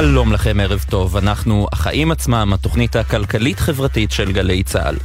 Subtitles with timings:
[0.00, 1.16] שלום לכם, ערב טוב.
[1.16, 4.96] אנחנו החיים עצמם, התוכנית הכלכלית-חברתית של גלי צה"ל.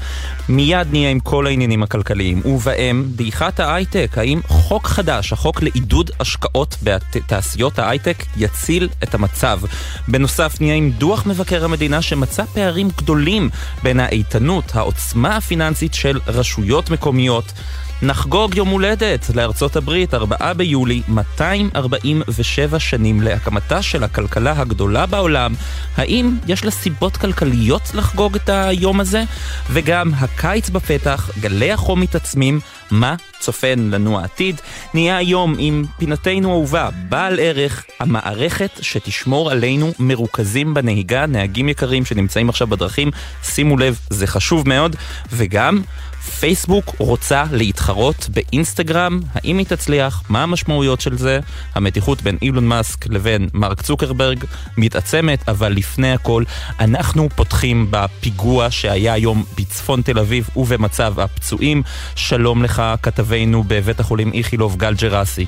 [0.49, 4.17] מיד נהיה עם כל העניינים הכלכליים, ובהם דעיכת ההייטק.
[4.17, 9.59] האם חוק חדש, החוק לעידוד השקעות בתעשיות ההייטק, יציל את המצב?
[10.07, 13.49] בנוסף, נהיה עם דוח מבקר המדינה שמצא פערים גדולים
[13.83, 17.53] בין האיתנות, העוצמה הפיננסית של רשויות מקומיות.
[18.01, 25.53] נחגוג יום הולדת לארצות הברית, 4 ביולי, 247 שנים להקמתה של הכלכלה הגדולה בעולם.
[25.97, 29.23] האם יש לה סיבות כלכליות לחגוג את היום הזה?
[29.71, 32.59] וגם הקיץ בפתח, גלי החום מתעצמים,
[32.91, 34.61] מה צופן לנו העתיד?
[34.93, 42.49] נהיה היום עם פינתנו אהובה, בעל ערך, המערכת שתשמור עלינו מרוכזים בנהיגה, נהגים יקרים שנמצאים
[42.49, 43.11] עכשיו בדרכים,
[43.43, 44.95] שימו לב, זה חשוב מאוד,
[45.31, 45.81] וגם
[46.19, 50.23] פייסבוק רוצה להתחרות באינסטגרם, האם היא תצליח?
[50.29, 51.39] מה המשמעויות של זה?
[51.75, 54.43] המתיחות בין אילון מאסק לבין מרק צוקרברג
[54.77, 56.43] מתעצמת, אבל לפני הכל,
[56.79, 61.83] אנחנו פותחים בפיגוע שהיה היום בצפון תל אביב ובמצב הפצועים.
[62.15, 65.45] שלום לך, כתבנו בבית החולים איכילוב, גל ג'רסי.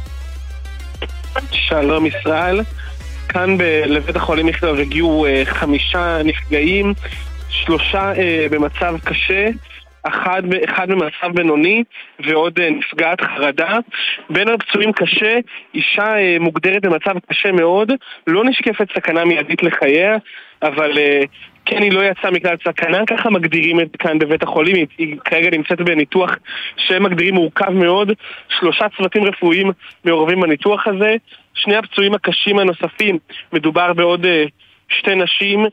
[1.52, 2.62] שלום ישראל,
[3.30, 6.94] כאן ב- לבית החולים איכילוב הגיעו uh, חמישה נפגעים,
[7.50, 8.18] שלושה uh,
[8.52, 9.50] במצב קשה.
[10.04, 11.84] אחד, אחד במצב בינוני
[12.20, 13.78] ועוד אה, נפגעת חרדה.
[14.30, 15.38] בין הפצועים קשה,
[15.74, 17.92] אישה אה, מוגדרת במצב קשה מאוד,
[18.28, 20.18] לא נשקפת סכנה מיידית לחייה,
[20.62, 21.22] אבל אה,
[21.66, 25.82] כן, היא לא יצאה מכלל סכנה, ככה מגדירים את כאן בבית החולים, היא, כרגע נמצאת
[25.82, 26.36] בניתוח
[26.78, 28.12] שהם מגדירים מורכב מאוד,
[28.60, 29.72] שלושה צוותים רפואיים
[30.06, 31.16] מעורבים בניתוח הזה,
[31.54, 33.18] שני הפצועים הקשים הנוספים,
[33.54, 34.26] מדובר בעוד
[34.90, 35.66] שתי נשים,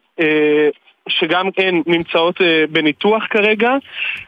[1.08, 3.72] שגם כן נמצאות אה, בניתוח כרגע,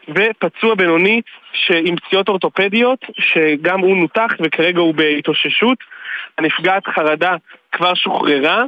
[0.09, 1.21] ופצוע בינוני
[1.69, 5.77] עם פציעות אורתופדיות, שגם הוא נותח וכרגע הוא בהתאוששות.
[6.37, 7.35] הנפגעת חרדה
[7.71, 8.63] כבר שוחררה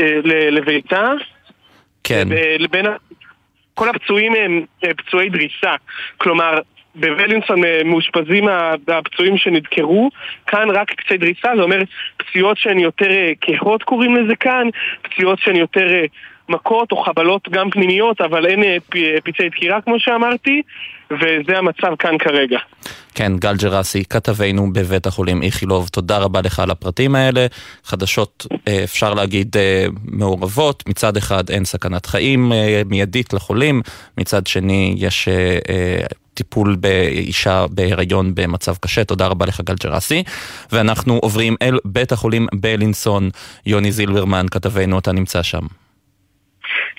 [0.00, 1.12] אה, לביתה.
[2.04, 2.28] כן.
[2.58, 2.86] לבין,
[3.74, 5.74] כל הפצועים הם אה, פצועי דריסה,
[6.18, 6.58] כלומר
[6.94, 8.48] בוולינסון מאושפזים
[8.88, 10.10] הפצועים שנדקרו,
[10.46, 11.78] כאן רק קצי דריסה, זה אומר
[12.16, 14.68] פציעות שהן יותר כהות קוראים לזה כאן,
[15.02, 15.86] פציעות שהן יותר
[16.48, 18.76] מכות או חבלות גם פנימיות, אבל אין אה,
[19.24, 20.62] פצעי דקירה כמו שאמרתי,
[21.10, 22.58] וזה המצב כאן כרגע.
[23.14, 27.46] כן, גל ג'רסי, כתבנו בבית החולים איכילוב, תודה רבה לך על הפרטים האלה.
[27.84, 30.82] חדשות, אה, אפשר להגיד, אה, מעורבות.
[30.88, 32.52] מצד אחד אין סכנת חיים
[32.86, 33.82] מיידית לחולים,
[34.18, 35.28] מצד שני יש...
[36.36, 40.22] טיפול באישה בהיריון במצב קשה, תודה רבה לך גל ג'רסי.
[40.72, 43.30] ואנחנו עוברים אל בית החולים בלינסון,
[43.66, 45.66] יוני זילברמן, כתבנו, אתה נמצא שם.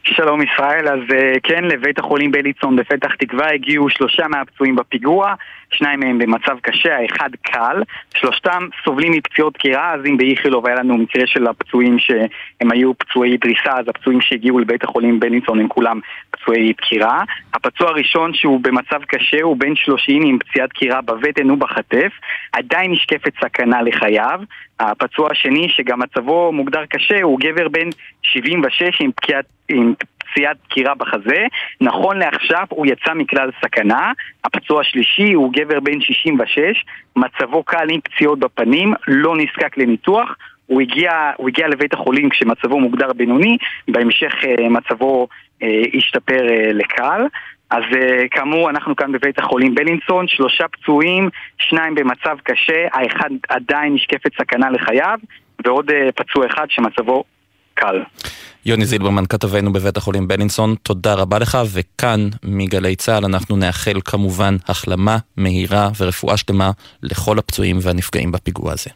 [0.03, 5.33] שלום ישראל, אז אה, כן, לבית החולים בליצון בפתח תקווה הגיעו שלושה מהפצועים בפיגוע,
[5.71, 7.83] שניים מהם במצב קשה, האחד קל,
[8.15, 13.37] שלושתם סובלים מפציעות דקירה, אז אם באיכילוב היה לנו מקרה של הפצועים שהם היו פצועי
[13.37, 15.99] דריסה, אז הפצועים שהגיעו לבית החולים בליצון הם כולם
[16.31, 17.23] פצועי דקירה.
[17.53, 22.11] הפצוע הראשון שהוא במצב קשה הוא בן 30 עם פציעת דקירה בבטן ובחטף,
[22.53, 24.39] עדיין נשקפת סכנה לחייו.
[24.79, 27.89] הפצוע השני, שגם מצבו מוגדר קשה, הוא גבר בן
[28.21, 29.45] 76 עם פקיעת...
[29.69, 29.93] עם
[30.31, 31.45] פציעת דקירה בחזה,
[31.81, 34.11] נכון לעכשיו הוא יצא מכלל סכנה,
[34.43, 36.85] הפצוע השלישי הוא גבר בן 66,
[37.15, 40.35] מצבו קל עם פציעות בפנים, לא נזקק לניתוח,
[40.65, 45.27] הוא הגיע, הוא הגיע לבית החולים כשמצבו מוגדר בינוני, בהמשך אה, מצבו
[45.63, 47.21] אה, השתפר אה, לקל.
[47.69, 47.83] אז
[48.31, 51.29] כאמור, אנחנו כאן בבית החולים בלינסון, שלושה פצועים,
[51.59, 55.19] שניים במצב קשה, האחד עדיין נשקפת סכנה לחייו,
[55.65, 57.23] ועוד פצוע אחד שמצבו
[57.73, 58.03] קל.
[58.65, 64.55] יוני זילברמן, כתבנו בבית החולים בלינסון, תודה רבה לך, וכאן מגלי צה"ל אנחנו נאחל כמובן
[64.67, 66.71] החלמה מהירה ורפואה שלמה
[67.03, 68.89] לכל הפצועים והנפגעים בפיגוע הזה.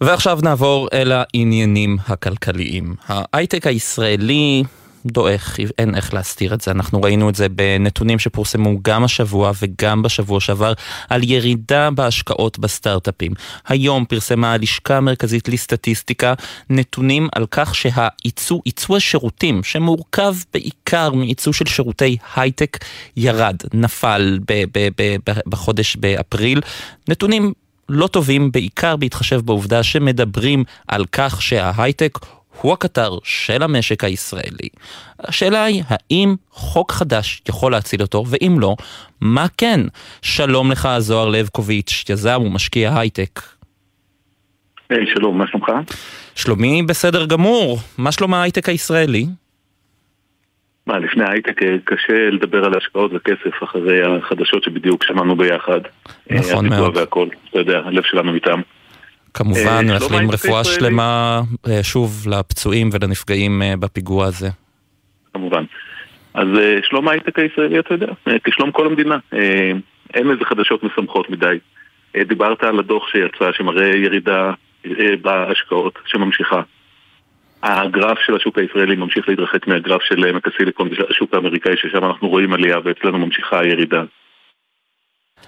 [0.00, 2.94] ועכשיו נעבור אל העניינים הכלכליים.
[3.08, 4.62] ההייטק הישראלי
[5.06, 6.70] דועך, אין איך להסתיר את זה.
[6.70, 10.72] אנחנו ראינו את זה בנתונים שפורסמו גם השבוע וגם בשבוע שעבר
[11.08, 13.32] על ירידה בהשקעות בסטארט-אפים.
[13.68, 16.34] היום פרסמה הלשכה המרכזית לסטטיסטיקה
[16.70, 22.78] נתונים על כך שהייצוא, ייצוא השירותים, שמורכב בעיקר מייצוא של שירותי הייטק,
[23.16, 26.60] ירד, נפל ב- ב- ב- בחודש באפריל.
[27.08, 27.52] נתונים
[27.88, 32.18] לא טובים, בעיקר בהתחשב בעובדה שמדברים על כך שההייטק
[32.60, 34.68] הוא הקטר של המשק הישראלי.
[35.20, 38.76] השאלה היא, האם חוק חדש יכול להציל אותו, ואם לא,
[39.20, 39.80] מה כן?
[40.22, 43.40] שלום לך, זוהר לבקוביץ', יזם ומשקיע הייטק.
[44.90, 45.66] היי, שלום, מה שלומך?
[46.34, 47.78] שלומי בסדר גמור.
[47.98, 49.26] מה שלום ההייטק הישראלי?
[50.86, 55.80] מה, לפני ההייטק אה, קשה לדבר על השקעות וכסף אחרי החדשות שבדיוק שמענו ביחד.
[56.30, 56.96] נכון מאוד.
[56.96, 58.60] והכל, אתה יודע, הלב שלנו איתם.
[59.34, 61.40] כמובן, מאחלים רפואה שלמה
[61.82, 64.48] שוב לפצועים ולנפגעים בפיגוע הזה.
[65.34, 65.64] כמובן.
[66.34, 66.48] אז
[66.82, 68.06] שלום ההייטק הישראלי, אתה יודע,
[68.44, 69.16] כשלום כל המדינה.
[70.14, 71.58] אין איזה חדשות משמחות מדי.
[72.16, 74.52] דיברת על הדוח שיצא שמראה ירידה
[75.22, 76.62] בהשקעות שממשיכה.
[77.66, 82.52] הגרף של השוק הישראלי ממשיך להתרחק מהגרף של עמק הסיליקון השוק האמריקאי ששם אנחנו רואים
[82.52, 84.02] עלייה ואצלנו ממשיכה הירידה.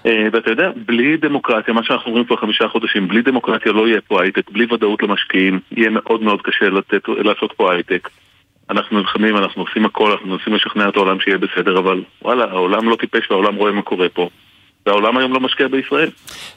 [0.05, 4.01] אה, ואתה יודע, בלי דמוקרטיה, מה שאנחנו רואים כבר חמישה חודשים, בלי דמוקרטיה לא יהיה
[4.01, 8.09] פה הייטק, בלי ודאות למשקיעים, יהיה מאוד מאוד קשה לתת, לעשות פה הייטק.
[8.69, 12.89] אנחנו נלחמים, אנחנו עושים הכל, אנחנו מנסים לשכנע את העולם שיהיה בסדר, אבל וואלה, העולם
[12.89, 14.29] לא טיפש והעולם רואה מה קורה פה.
[14.89, 16.09] והעולם היום לא משקיע בישראל,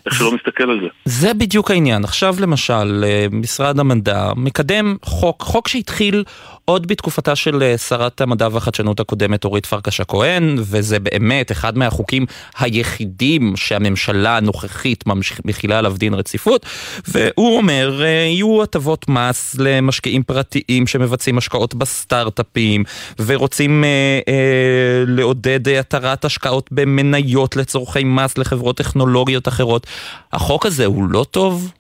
[0.06, 0.88] איך שלא מסתכל על זה.
[1.05, 2.05] זה בדיוק העניין.
[2.05, 6.25] עכשיו למשל, אה, משרד המדע מקדם חוק, חוק שהתחיל
[6.64, 12.26] עוד בתקופתה של אה, שרת המדע והחדשנות הקודמת אורית פרקש הכהן, וזה באמת אחד מהחוקים
[12.59, 15.05] היחידים שהממשלה הנוכחית
[15.44, 16.67] מכילה עליו דין רציפות,
[17.09, 22.85] והוא אומר, אה, יהיו הטבות מס למשקיעים פרטיים שמבצעים השקעות בסטארט-אפים,
[23.26, 29.87] ורוצים אה, אה, לעודד התרת השקעות במניות לצורכי מס לחברות טכנולוגיות אחרות.
[30.32, 31.73] החוק הזה הוא לא טוב?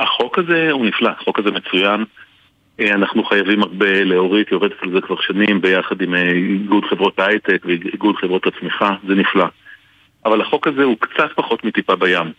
[0.00, 2.04] החוק הזה הוא נפלא, החוק הזה מצוין.
[2.80, 6.84] אה, אנחנו חייבים הרבה לאורית, היא עובדת על זה כבר שנים ביחד עם אה, איגוד
[6.84, 9.46] חברות ההייטק ואיגוד חברות הצמיחה, זה נפלא.
[10.24, 12.32] אבל החוק הזה הוא קצת פחות מטיפה בים.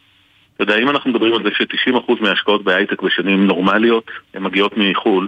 [0.56, 5.28] אתה יודע, אם אנחנו מדברים על זה ש-90% מההשקעות בהייטק בשנים נורמליות, הן מגיעות מחו"ל,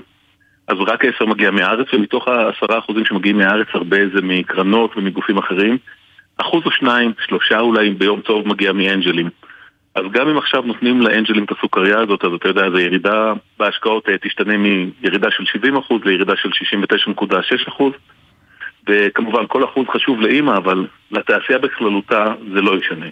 [0.68, 5.78] אז רק 10 מגיע מהארץ, ומתוך ה-10% שמגיעים מהארץ, הרבה זה מקרנות ומגופים אחרים.
[6.38, 9.30] אחוז או שניים, שלושה אולי ביום טוב מגיע מאנג'לים.
[10.00, 14.10] אז גם אם עכשיו נותנים לאנג'לים את הסוכריה הזאת, אז אתה יודע, אז הירידה בהשקעות
[14.10, 15.44] אה, תשתנה מירידה של
[15.90, 17.84] 70% לירידה של 69.6%.
[18.88, 23.06] וכמובן כל אחוז חשוב לאימא, אבל לתעשייה בכללותה זה לא ישנה.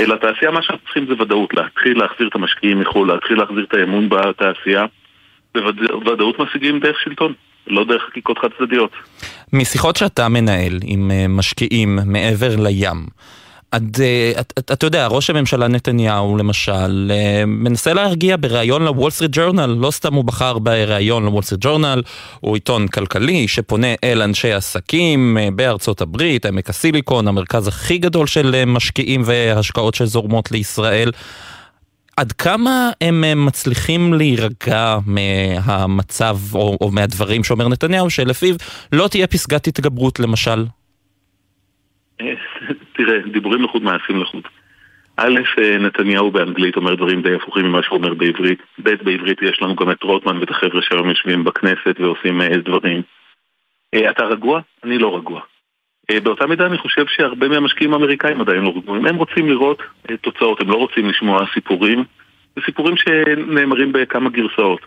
[0.00, 3.74] אה, לתעשייה מה שאנחנו צריכים זה ודאות, להתחיל להחזיר את המשקיעים מחו"ל, להתחיל להחזיר את
[3.74, 4.84] האמון בתעשייה.
[5.54, 7.32] וודאות משיגים דרך שלטון,
[7.66, 8.92] לא דרך חקיקות חד צדדיות.
[9.52, 13.06] משיחות שאתה מנהל עם אה, משקיעים מעבר לים,
[13.74, 19.66] אה, אתה את, יודע, ראש הממשלה נתניהו למשל אה, מנסה להרגיע בריאיון לוול סטריט ג'ורנל,
[19.66, 22.02] לא סתם הוא בחר בריאיון לוול סטריט ג'ורנל,
[22.40, 28.26] הוא עיתון כלכלי שפונה אל אנשי עסקים אה, בארצות הברית, עמק הסיליקון, המרכז הכי גדול
[28.26, 31.10] של משקיעים והשקעות שזורמות לישראל.
[32.16, 38.54] עד כמה הם מצליחים להירגע מהמצב או, או מהדברים שאומר נתניהו, שלפיו
[38.92, 40.64] לא תהיה פסגת התגברות למשל?
[43.04, 44.42] תראה, דיבורים לחוד, מעשים לחוד.
[45.16, 48.58] א', אה, נתניהו באנגלית אומר דברים די הפוכים ממה שהוא אומר בעברית.
[48.82, 53.02] ב', בעברית יש לנו גם את רוטמן ואת החבר'ה שהיום יושבים בכנסת ועושים אה, דברים.
[53.94, 54.60] אה, אתה רגוע?
[54.84, 55.40] אני לא רגוע.
[56.22, 59.06] באותה מידה אני חושב שהרבה מהמשקיעים האמריקאים עדיין לא רגועים.
[59.06, 59.82] הם רוצים לראות
[60.20, 62.04] תוצאות, הם לא רוצים לשמוע סיפורים.
[62.56, 64.80] זה סיפורים שנאמרים בכמה גרסאות.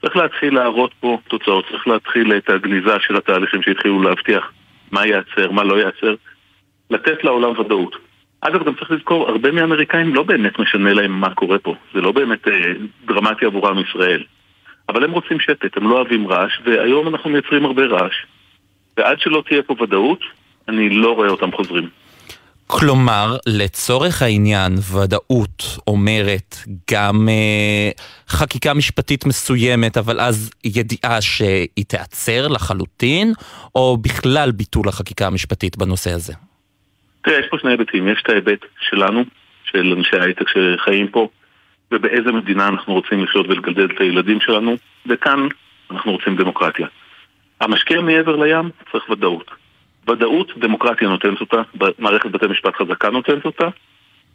[0.00, 4.52] צריך להתחיל להראות פה תוצאות, צריך להתחיל את הגניזה של התהליכים שהתחילו להבטיח
[4.90, 6.14] מה ייעצר, מה לא ייעצר.
[6.90, 7.96] לתת לעולם ודאות.
[8.40, 11.74] אגב, גם צריך לזכור, הרבה מהאמריקאים לא באמת משנה להם מה קורה פה.
[11.94, 12.52] זה לא באמת אה,
[13.06, 14.24] דרמטי עבורם ישראל.
[14.88, 18.14] אבל הם רוצים שקט, הם לא אוהבים רעש, והיום אנחנו מייצרים הרבה רעש.
[18.96, 20.20] ועד שלא תהיה פה ודאות,
[20.68, 21.88] אני לא רואה אותם חוזרים.
[22.66, 26.56] כלומר, לצורך העניין, ודאות אומרת
[26.90, 27.90] גם אה,
[28.28, 33.32] חקיקה משפטית מסוימת, אבל אז ידיעה שהיא תיעצר לחלוטין,
[33.74, 36.47] או בכלל ביטול החקיקה המשפטית בנושא הזה?
[37.28, 38.08] תראה, יש פה שני היבטים.
[38.08, 39.24] יש את ההיבט שלנו,
[39.64, 41.28] של אנשי הייטק שחיים פה,
[41.92, 45.48] ובאיזה מדינה אנחנו רוצים לחיות ולגדל את הילדים שלנו, וכאן
[45.90, 46.86] אנחנו רוצים דמוקרטיה.
[47.60, 49.50] המשקיע מעבר לים צריך ודאות.
[50.08, 51.62] ודאות, דמוקרטיה נותנת אותה,
[51.98, 53.68] מערכת בתי משפט חזקה נותנת אותה,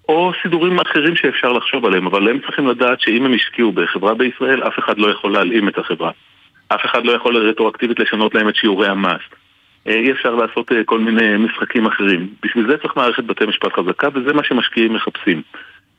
[0.10, 4.64] או סידורים אחרים שאפשר לחשוב עליהם, אבל הם צריכים לדעת שאם הם השקיעו בחברה בישראל,
[4.64, 6.12] אף אחד לא יכול להלאים את החברה.
[6.68, 9.22] אף אחד לא יכול רטרואקטיבית לשנות להם את שיעורי המס.
[9.88, 12.30] אה, אי אפשר לעשות אה, כל מיני משחקים אחרים.
[12.44, 15.42] בשביל זה צריך מערכת בתי משפט חזקה, וזה מה שמשקיעים מחפשים.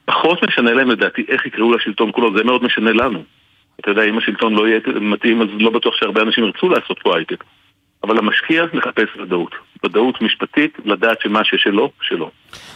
[0.04, 3.22] פחות משנה להם לדעתי איך יקראו לשלטון כולו, זה מאוד משנה לנו.
[3.80, 7.16] אתה יודע, אם השלטון לא יהיה מתאים, אז לא בטוח שהרבה אנשים ירצו לעשות פה
[7.16, 7.44] הייטק.
[8.04, 9.54] אבל המשקיע מחפש ודאות.
[9.84, 12.30] ודאות משפטית, לדעת שמה ששלו, שלו.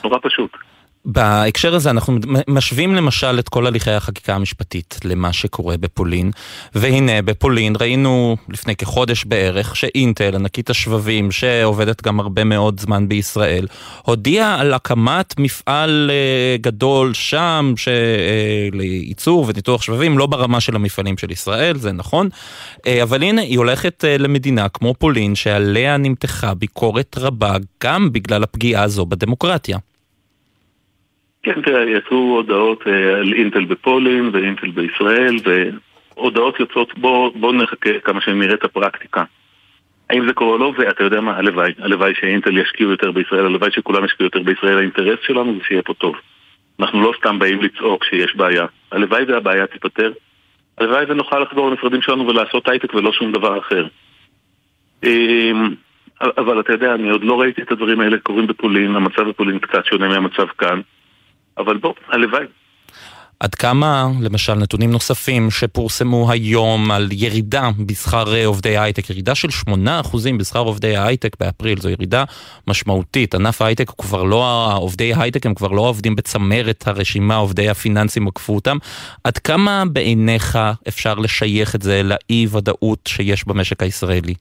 [0.05, 0.57] נורא פשוט.
[1.05, 6.31] בהקשר הזה אנחנו משווים למשל את כל הליכי החקיקה המשפטית למה שקורה בפולין,
[6.75, 13.67] והנה בפולין ראינו לפני כחודש בערך שאינטל, ענקית השבבים, שעובדת גם הרבה מאוד זמן בישראל,
[14.02, 21.19] הודיעה על הקמת מפעל אה, גדול שם אה, לייצור וניתוח שבבים, לא ברמה של המפעלים
[21.19, 22.28] של ישראל, זה נכון,
[22.87, 28.83] אה, אבל הנה היא הולכת למדינה כמו פולין שעליה נמתחה ביקורת רבה גם בגלל הפגיעה
[28.83, 29.78] הזו בדמוקרטיה.
[31.42, 35.37] כן, תראה, יצאו הודעות אה, על אינטל בפולין ואינטל בישראל,
[36.16, 39.25] והודעות יוצאות, בואו בוא נחכה כמה שנראה את הפרקטיקה.
[40.11, 43.71] האם זה קורה או לא, ואתה יודע מה, הלוואי, הלוואי שאינטל ישקיעו יותר בישראל, הלוואי
[43.71, 46.16] שכולם ישקיעו יותר בישראל, האינטרס שלנו זה שיהיה פה טוב.
[46.80, 48.66] אנחנו לא סתם באים לצעוק שיש בעיה.
[48.92, 50.12] הלוואי והבעיה תיפתר.
[50.78, 53.87] הלוואי ונוכל לחזור למשרדים שלנו ולעשות הייטק ולא שום דבר אחר.
[55.04, 55.75] אמ,
[56.21, 59.85] אבל אתה יודע, אני עוד לא ראיתי את הדברים האלה קורים בפולין, המצב בפולין קצת
[59.85, 60.80] שונה מהמצב כאן.
[61.59, 62.45] אבל בוא, הלוואי.
[63.41, 69.49] עד כמה, למשל, נתונים נוספים שפורסמו היום על ירידה בשכר אה, עובדי ההייטק, ירידה של
[69.49, 69.73] 8%
[70.38, 72.25] בשכר עובדי ההייטק באפריל, זו ירידה
[72.67, 73.35] משמעותית.
[73.35, 78.29] ענף ההייטק הוא כבר לא, עובדי ההייטק הם כבר לא עובדים בצמרת הרשימה, עובדי הפיננסים
[78.29, 78.77] עקפו אותם.
[79.25, 84.35] עד כמה בעיניך אפשר לשייך את זה לאי ודאות שיש במשק הישראלי?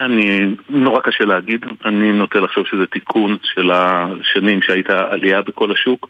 [0.00, 6.08] אני, נורא קשה להגיד, אני נוטה לחשוב שזה תיקון של השנים שהייתה עלייה בכל השוק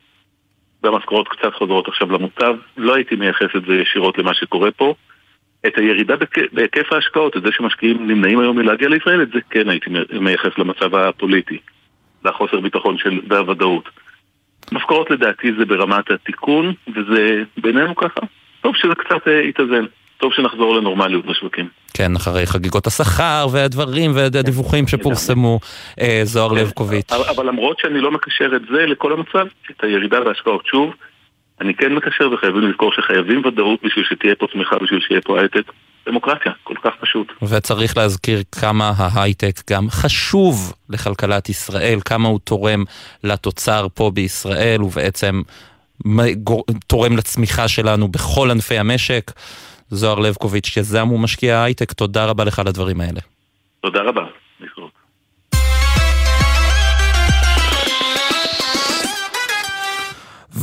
[0.82, 4.94] והמשכורות קצת חוזרות עכשיו למוטב, לא הייתי מייחס את זה ישירות למה שקורה פה.
[5.66, 6.14] את הירידה
[6.52, 10.94] בהיקף ההשקעות, את זה שמשקיעים נמנעים היום מלהגיע לישראל, את זה כן הייתי מייחס למצב
[10.94, 11.58] הפוליטי,
[12.24, 13.88] לחוסר ביטחון של, והוודאות.
[14.72, 18.20] משכורות לדעתי זה ברמת התיקון, וזה בינינו ככה.
[18.60, 19.84] טוב שזה קצת אה, יתאזן.
[20.16, 21.68] טוב שנחזור לנורמליות בשווקים.
[21.94, 25.61] כן, אחרי חגיגות השכר והדברים והדיווחים שפורסמו,
[26.00, 27.12] אה, זוהר כן, לבקוביץ'.
[27.12, 30.90] אבל למרות שאני לא מקשר את זה לכל המצב, את הירידה בהשקעות שוב,
[31.61, 35.73] אני כן מקשר וחייבים לזכור שחייבים ודאות בשביל שתהיה פה צמיחה, בשביל שיהיה פה הייטק.
[36.06, 37.33] דמוקרטיה, כל כך פשוט.
[37.42, 42.85] וצריך להזכיר כמה ההייטק גם חשוב לכלכלת ישראל, כמה הוא תורם
[43.25, 45.42] לתוצר פה בישראל, ובעצם
[46.87, 49.33] תורם לצמיחה שלנו בכל ענפי המשק.
[49.94, 53.20] זוהר לבקוביץ', יזם ומשקיע הייטק, תודה רבה לך על הדברים האלה.
[53.80, 54.22] תודה רבה.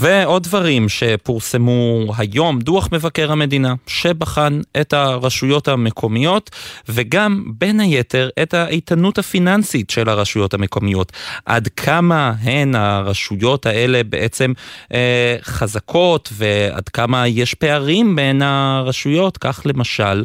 [0.01, 6.50] ועוד דברים שפורסמו היום, דוח מבקר המדינה, שבחן את הרשויות המקומיות
[6.89, 11.12] וגם בין היתר את האיתנות הפיננסית של הרשויות המקומיות.
[11.46, 14.53] עד כמה הן הרשויות האלה בעצם
[14.93, 20.24] אה, חזקות ועד כמה יש פערים בין הרשויות, כך למשל,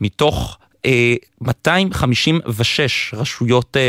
[0.00, 0.58] מתוך
[1.40, 3.82] 256 רשויות אה,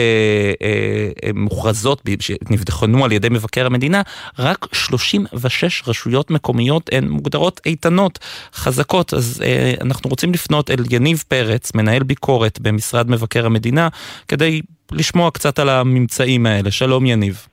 [0.61, 4.01] אה, אה, מוכרזות שנבחנו על ידי מבקר המדינה,
[4.39, 8.19] רק 36 רשויות מקומיות הן מוגדרות איתנות,
[8.53, 9.13] חזקות.
[9.13, 9.43] אז
[9.81, 13.87] אנחנו רוצים לפנות אל יניב פרץ, מנהל ביקורת במשרד מבקר המדינה,
[14.27, 14.61] כדי
[14.91, 16.71] לשמוע קצת על הממצאים האלה.
[16.71, 17.47] שלום יניב.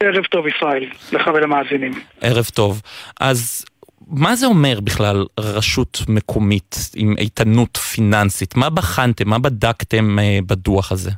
[0.00, 1.92] ערב טוב ישראל, לך ולמאזינים.
[2.20, 2.82] ערב טוב.
[3.20, 3.64] אז
[4.06, 8.56] מה זה אומר בכלל רשות מקומית עם איתנות פיננסית?
[8.56, 11.10] מה בחנתם, מה בדקתם אה, בדוח הזה?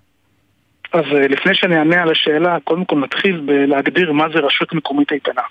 [0.92, 5.12] אז אה, לפני שאני אענה על השאלה, קודם כל נתחיל בלהגדיר מה זה רשות מקומית
[5.12, 5.42] איתנה.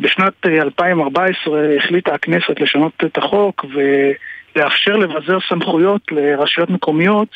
[0.00, 7.28] בשנת 2014 אה, החליטה הכנסת לשנות את החוק ולאפשר לבזר סמכויות לרשויות מקומיות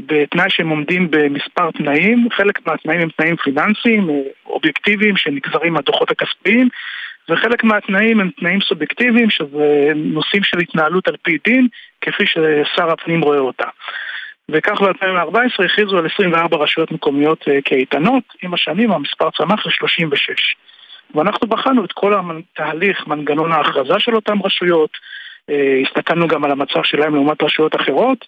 [0.00, 4.10] בתנאי שהם עומדים במספר תנאים, חלק מהתנאים הם תנאים פיננסיים,
[4.46, 6.68] אובייקטיביים שנגזרים מהדוחות הכספיים
[7.30, 11.68] וחלק מהתנאים הם תנאים סובייקטיביים, שזה נושאים של התנהלות על פי דין,
[12.00, 13.68] כפי ששר הפנים רואה אותה.
[14.50, 20.34] וכך ב-2014 הכריזו על 24 רשויות מקומיות uh, כאיתנות, עם השנים המספר צמח ל-36.
[21.14, 24.90] ואנחנו בחנו את כל התהליך, מנגנון ההכרזה של אותן רשויות,
[25.50, 25.54] uh,
[25.86, 28.24] הסתכלנו גם על המצב שלהם לעומת רשויות אחרות.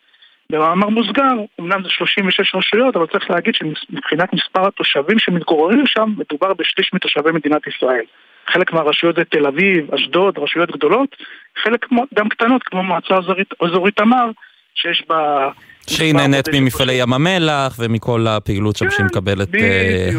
[0.52, 6.54] במאמר מוסגר, אמנם זה 36 רשויות, אבל צריך להגיד שמבחינת מספר התושבים שמתגוררים שם, מדובר
[6.54, 8.04] בשליש מתושבי מדינת ישראל.
[8.52, 11.16] חלק מהרשויות זה תל אביב, אשדוד, רשויות גדולות,
[11.64, 13.14] חלק גם קטנות כמו מועצה
[13.60, 14.30] אזורית תמר,
[14.74, 15.48] שיש בה...
[15.86, 19.58] שהיא נהנית ממפעלי ים המלח ומכל הפעילות שם שהיא כן, מקבלת uh,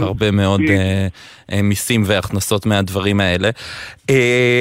[0.01, 3.49] הרבה מאוד uh, מיסים והכנסות מהדברים האלה.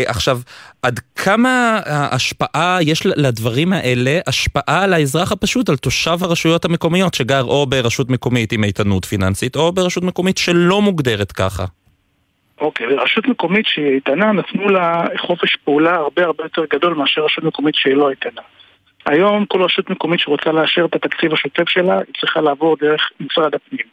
[0.06, 0.40] עכשיו,
[0.82, 7.42] עד כמה ההשפעה, יש לדברים האלה השפעה על האזרח הפשוט, על תושב הרשויות המקומיות שגר
[7.42, 11.64] או ברשות מקומית עם איתנות פיננסית או ברשות מקומית שלא מוגדרת ככה?
[12.60, 17.44] אוקיי, רשות מקומית שהיא איתנה, נתנו לה חופש פעולה הרבה הרבה יותר גדול מאשר רשות
[17.44, 18.42] מקומית שהיא לא איתנה.
[19.06, 23.54] היום כל רשות מקומית שרוצה לאשר את התקציב השוטף שלה, היא צריכה לעבור דרך משרד
[23.54, 23.86] הפנים.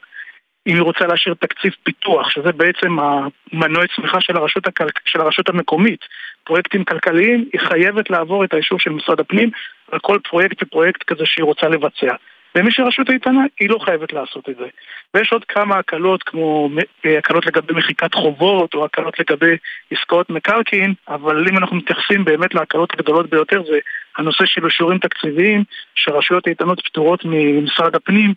[0.68, 4.86] אם היא רוצה להשאיר תקציב פיתוח, שזה בעצם המנועי צמיחה של הרשות, הכל...
[5.06, 6.00] של הרשות המקומית,
[6.44, 9.50] פרויקטים כלכליים, היא חייבת לעבור את האישור של משרד הפנים
[9.92, 12.16] על כל פרויקט ופרויקט כזה שהיא רוצה לבצע.
[12.56, 14.66] ומי שרשות איתנה, היא לא חייבת לעשות את זה.
[15.14, 16.70] ויש עוד כמה הקלות, כמו
[17.18, 19.58] הקלות לגבי מחיקת חובות, או הקלות לגבי
[19.92, 23.80] עסקאות מקרקעין, אבל אם אנחנו מתייחסים באמת להקלות הגדולות ביותר, זה
[24.18, 25.64] הנושא של אישורים תקציביים,
[25.96, 28.34] שרשויות איתנות פטורות ממשרד הפנים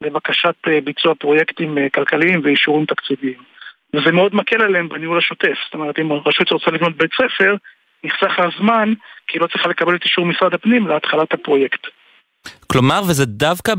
[0.00, 3.42] לבקשת אה, ביצוע פרויקטים אה, כלכליים ואישורים תקציביים.
[3.94, 5.54] וזה מאוד מקל עליהם בניהול השוטף.
[5.64, 7.56] זאת אומרת, אם רשות רוצה לבנות בית ספר,
[8.04, 8.92] נחסך לה זמן,
[9.26, 11.86] כי היא לא צריכה לקבל את אישור משרד הפנים להתחלת הפרויקט.
[12.66, 13.72] כלומר, וזה דווקא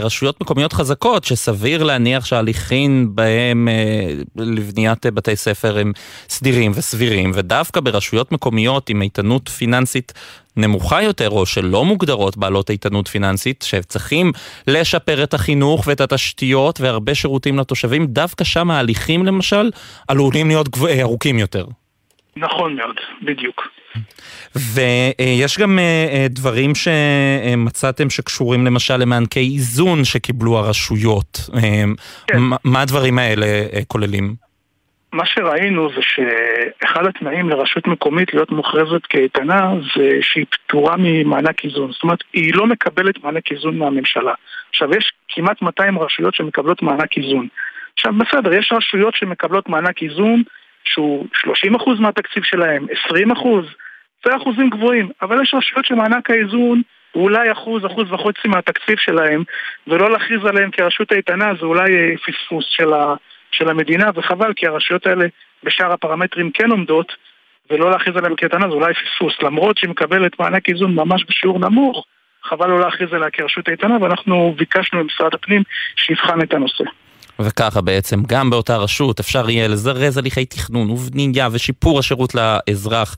[0.00, 5.92] ברשויות מקומיות חזקות, שסביר להניח שההליכים בהם אה, לבניית בתי ספר הם
[6.28, 10.12] סדירים וסבירים, ודווקא ברשויות מקומיות עם איתנות פיננסית
[10.56, 14.32] נמוכה יותר, או שלא מוגדרות בעלות איתנות פיננסית, שצריכים
[14.66, 19.70] לשפר את החינוך ואת התשתיות והרבה שירותים לתושבים, דווקא שם ההליכים למשל
[20.08, 20.68] עלולים להיות
[21.00, 21.64] ארוכים יותר.
[22.36, 23.68] נכון מאוד, בדיוק.
[24.56, 31.38] ויש גם אה, אה, דברים שמצאתם שקשורים למשל למענקי איזון שקיבלו הרשויות.
[31.54, 31.84] אה,
[32.26, 32.38] כן.
[32.64, 33.46] מה הדברים האלה
[33.86, 34.34] כוללים?
[35.12, 41.92] מה שראינו זה שאחד התנאים לרשות מקומית להיות מוכרזת כאיתנה זה שהיא פטורה ממענק איזון.
[41.92, 44.34] זאת אומרת, היא לא מקבלת מענק איזון מהממשלה.
[44.70, 47.48] עכשיו, יש כמעט 200 רשויות שמקבלות מענק איזון.
[47.94, 50.42] עכשיו, בסדר, יש רשויות שמקבלות מענק איזון
[50.92, 51.26] שהוא
[51.76, 53.46] 30% מהתקציב שלהם, 20%,
[54.24, 56.82] זה אחוזים גבוהים, אבל יש רשויות שמענק האיזון
[57.12, 59.42] הוא אולי אחוז, אחוז וחצי מהתקציב שלהם,
[59.86, 63.14] ולא להכריז עליהם כרשות איתנה זה אולי אה, פספוס של, ה,
[63.50, 65.26] של המדינה, וחבל כי הרשויות האלה
[65.64, 67.12] בשאר הפרמטרים כן עומדות,
[67.70, 72.06] ולא להכריז עליהם כאיתנה זה אולי פספוס, למרות שהיא מקבלת מענק איזון ממש בשיעור נמוך,
[72.42, 75.62] חבל לא להכריז עליה כרשות איתנה, ואנחנו ביקשנו ממשרד הפנים
[75.96, 76.84] שיבחן את הנושא.
[77.40, 83.16] וככה בעצם גם באותה רשות אפשר יהיה לזרז הליכי תכנון ובנייה ושיפור השירות לאזרח.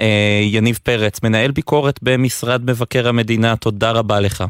[0.00, 4.44] אה, יניב פרץ, מנהל ביקורת במשרד מבקר המדינה, תודה רבה לך.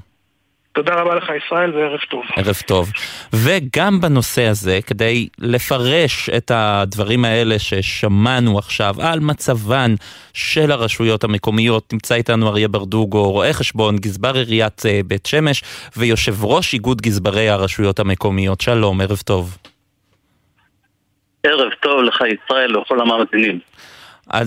[0.76, 2.22] תודה רבה לך ישראל וערב טוב.
[2.36, 2.92] ערב טוב.
[3.32, 9.94] וגם בנושא הזה, כדי לפרש את הדברים האלה ששמענו עכשיו על מצבן
[10.34, 15.62] של הרשויות המקומיות, נמצא איתנו אריה ברדוגו, רואה חשבון, גזבר עיריית אה, בית שמש
[15.96, 18.60] ויושב ראש איגוד גזברי הרשויות המקומיות.
[18.60, 19.58] שלום, ערב טוב.
[21.42, 23.60] ערב טוב לך ישראל ולכל המאזינים.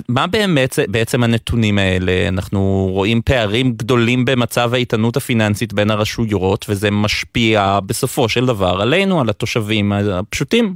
[0.09, 2.27] מה באמת בעצם הנתונים האלה?
[2.27, 9.21] אנחנו רואים פערים גדולים במצב האיתנות הפיננסית בין הרשויות, וזה משפיע בסופו של דבר עלינו,
[9.21, 10.73] על התושבים הפשוטים.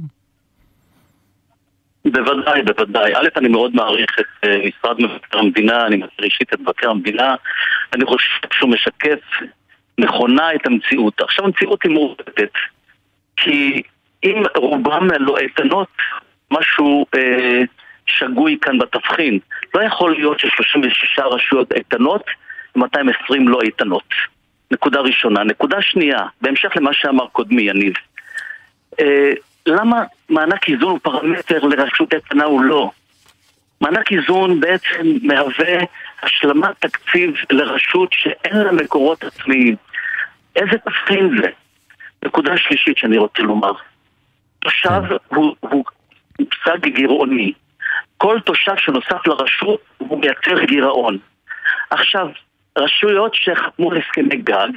[2.04, 3.14] בוודאי, בוודאי.
[3.14, 7.34] א', אני מאוד מעריך את uh, משרד מבקר המדינה, אני מכיר אישית את מבקר המדינה,
[7.92, 9.18] אני חושב שהוא משקף
[9.98, 11.20] נכונה את המציאות.
[11.20, 12.52] עכשיו המציאות היא מורכבת,
[13.36, 13.82] כי
[14.24, 15.88] אם רובם לא איתנות,
[16.50, 17.06] משהו...
[17.16, 17.66] Uh,
[18.06, 19.38] שגוי כאן בתבחין.
[19.74, 22.24] לא יכול להיות ש-36 רשויות איתנות
[22.76, 24.14] ו-220 לא איתנות.
[24.70, 25.44] נקודה ראשונה.
[25.44, 27.94] נקודה שנייה, בהמשך למה שאמר קודמי, יניב.
[29.00, 29.32] אה,
[29.66, 32.90] למה מענק איזון הוא פרמטר לרשות איתנה הוא לא?
[33.80, 35.78] מענק איזון בעצם מהווה
[36.22, 39.76] השלמת תקציב לרשות שאין לה מקורות עצמיים.
[40.56, 41.48] איזה תבחין זה?
[42.24, 43.72] נקודה שלישית שאני רוצה לומר.
[44.58, 45.84] תושב הוא, הוא
[46.40, 47.52] מושג גירעוני.
[48.24, 51.18] כל תושב שנוסף לרשות הוא מייצר גירעון.
[51.90, 52.28] עכשיו,
[52.78, 54.68] רשויות שחתמו על הסכמי גג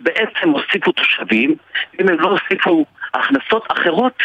[0.00, 1.54] בעצם הוסיפו תושבים,
[2.00, 4.22] אם הם לא הוסיפו הכנסות אחרות,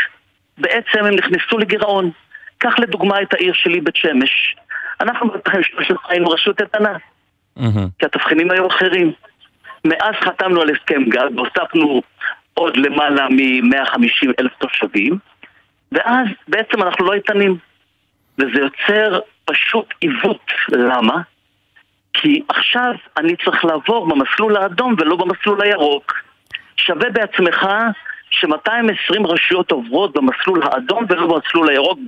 [0.58, 2.12] בעצם הם נכנסו לגירעון.
[2.58, 4.56] קח לדוגמה את העיר שלי, בית שמש.
[5.02, 6.98] אנחנו ב-2013 היינו רשות איתנה,
[8.00, 9.12] כי התבחינים היו אחרים.
[9.86, 12.02] מאז חתמנו על הסכם גג והוספנו
[12.54, 15.18] עוד למעלה מ-150 אלף תושבים,
[15.92, 17.71] ואז בעצם אנחנו לא איתנים.
[18.38, 20.46] וזה יוצר פשוט עיוות.
[20.70, 21.22] למה?
[22.13, 26.13] כי עכשיו אני צריך לעבור במסלול האדום ולא במסלול הירוק.
[26.78, 27.67] שווה בעצמך
[28.30, 32.00] ש-220 רשויות עוברות במסלול האדום ולא במסלול הירוק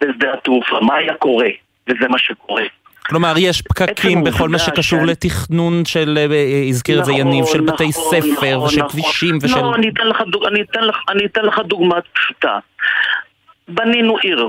[0.00, 0.80] בשדה התעופה.
[0.80, 1.48] מה היה קורה?
[1.88, 2.62] וזה מה שקורה.
[3.06, 5.06] כלומר, יש פקקים בכל מה שקשור כן.
[5.06, 8.88] לתכנון של, אה, אה, הזכיר את זה נכון, יניב, של נכון, בתי ספר, נכון, של
[8.88, 9.60] כבישים ושל...
[9.60, 9.74] לא,
[11.08, 12.58] אני אתן לך דוגמה פשוטה.
[13.68, 14.48] בנינו עיר,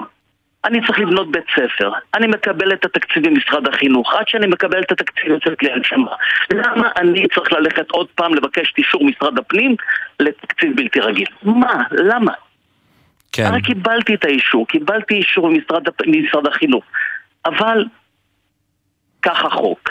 [0.65, 4.91] אני צריך לבנות בית ספר, אני מקבל את התקציב ממשרד החינוך, עד שאני מקבל את
[4.91, 6.11] התקציב יוצאת לי הנשמה.
[6.53, 9.75] למה אני צריך ללכת עוד פעם לבקש את אישור משרד הפנים
[10.19, 11.27] לתקציב בלתי רגיל?
[11.43, 11.83] מה?
[11.91, 12.33] למה?
[13.31, 13.43] כן.
[13.45, 16.83] הרי קיבלתי את האישור, קיבלתי אישור ממשרד, ממשרד החינוך,
[17.45, 17.85] אבל
[19.21, 19.89] כך החוק,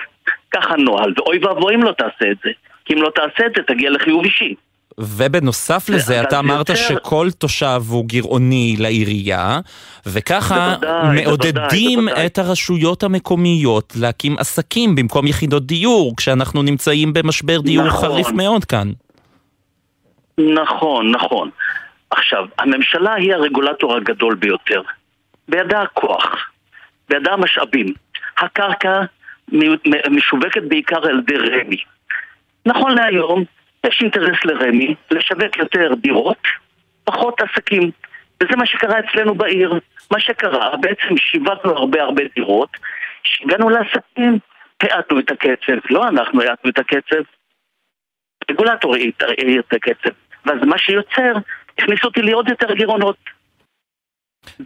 [0.54, 2.50] כך הנוהל, ואוי ואבוי אם לא תעשה את זה.
[2.84, 4.54] כי אם לא תעשה את זה, תגיע לחיוב אישי.
[5.02, 6.80] ובנוסף לזה, אתה אמרת יותר...
[6.80, 9.60] שכל תושב הוא גירעוני לעירייה,
[10.06, 17.60] וככה בוודאי, מעודדים בוודאי, את הרשויות המקומיות להקים עסקים במקום יחידות דיור, כשאנחנו נמצאים במשבר
[17.60, 18.08] דיור נכון.
[18.08, 18.90] חריף מאוד כאן.
[20.38, 21.50] נכון, נכון.
[22.10, 24.82] עכשיו, הממשלה היא הרגולטור הגדול ביותר.
[25.48, 26.24] בידה הכוח,
[27.08, 27.86] בידה המשאבים.
[28.38, 29.00] הקרקע
[30.10, 31.76] משווקת בעיקר על ידי רמ"י.
[32.66, 33.44] נכון להיום,
[33.86, 36.42] יש אינטרס לרמ"י לשווק יותר דירות,
[37.04, 37.90] פחות עסקים.
[38.42, 39.80] וזה מה שקרה אצלנו בעיר.
[40.10, 42.70] מה שקרה, בעצם שיווקנו הרבה הרבה דירות,
[43.22, 44.38] כשהגענו לעסקים,
[44.82, 45.78] האטנו את הקצב.
[45.90, 47.22] לא אנחנו האטנו את הקצב,
[48.50, 49.22] רגולטור האט
[49.58, 50.10] את הקצב.
[50.46, 51.32] ואז מה שיוצר,
[51.78, 53.16] הכניס אותי לעוד יותר גירעונות.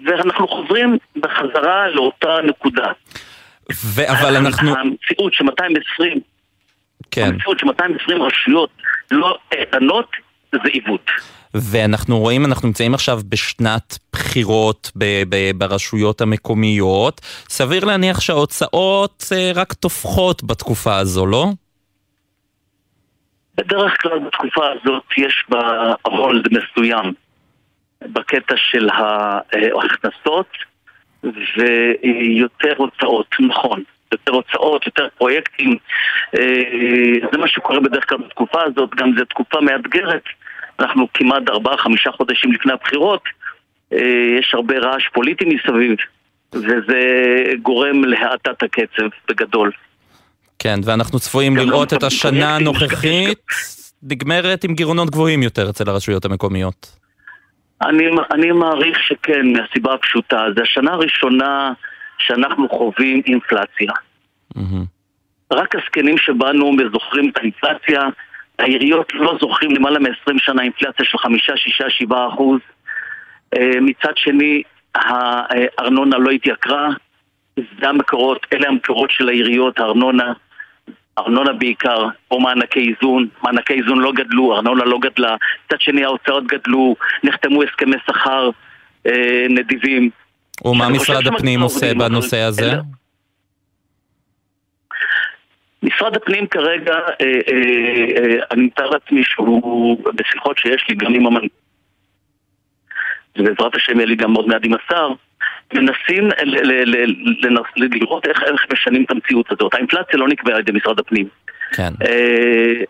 [0.05, 2.93] ואנחנו חוזרים בחזרה לאותה נקודה.
[4.11, 4.77] אבל אנחנו...
[4.77, 6.21] המציאות ש-220
[7.11, 7.27] כן.
[7.27, 8.71] המציאות ש-220 רשויות
[9.11, 10.11] לא איתנות
[10.53, 11.11] זה עיוות.
[11.55, 17.21] ואנחנו רואים, אנחנו נמצאים עכשיו בשנת בחירות ב- ב- ברשויות המקומיות.
[17.49, 21.47] סביר להניח שההוצאות אה, רק תופחות בתקופה הזו, לא?
[23.57, 27.13] בדרך כלל בתקופה הזאת יש בה הולד מסוים
[28.03, 30.49] בקטע של ההכנסות
[31.23, 33.83] ויותר הוצאות, נכון.
[34.13, 35.77] יותר הוצאות, יותר פרויקטים.
[36.39, 40.23] אה, זה מה שקורה בדרך כלל בתקופה הזאת, גם זו תקופה מאתגרת.
[40.81, 43.23] אנחנו כמעט ארבעה-חמישה חודשים לפני הבחירות,
[43.93, 45.97] אה, יש הרבה רעש פוליטי מסביב,
[46.53, 47.01] וזה
[47.63, 49.71] גורם להאטת הקצב בגדול.
[50.59, 53.39] כן, ואנחנו צפויים לראות את השנה הנוכחית
[54.03, 56.97] נגמרת עם גירעונות גבוהים יותר אצל הרשויות המקומיות.
[57.83, 60.47] אני, אני מעריך שכן, מהסיבה הפשוטה.
[60.57, 61.73] זו השנה הראשונה
[62.19, 63.93] שאנחנו חווים אינפלציה.
[64.57, 64.87] Mm-hmm.
[65.53, 68.03] רק הזקנים שבאנו זוכרים את האינפלציה,
[68.59, 72.61] העיריות לא זוכרים למעלה מ-20 שנה אינפלציה של 5, 6, 7 אחוז.
[73.57, 74.63] אה, מצד שני,
[74.95, 76.89] הארנונה לא התייקרה,
[77.57, 80.33] זה המקורות, אלה המקורות של העיריות, הארנונה,
[81.19, 86.47] ארנונה בעיקר, או מענקי איזון, מענקי איזון לא גדלו, ארנונה לא גדלה, מצד שני ההוצאות
[86.47, 88.51] גדלו, נחתמו הסכמי שכר
[89.07, 90.11] אה, נדיבים.
[90.65, 92.73] ומה משרד הפנים עושה בנושא הזה?
[95.83, 97.33] משרד הפנים כרגע, אה, אה,
[98.17, 101.47] אה, אני מתאר לעצמי שהוא, בשיחות שיש לי גם עם המנכ"ל,
[103.39, 105.09] ובעזרת השם יהיה לי גם עוד מעט עם השר,
[105.75, 106.29] מנסים
[107.77, 109.75] לראות איך משנים את המציאות הזאת.
[109.75, 111.29] האינפלציה לא נקבעה על ידי משרד הפנים.
[111.73, 111.93] כן.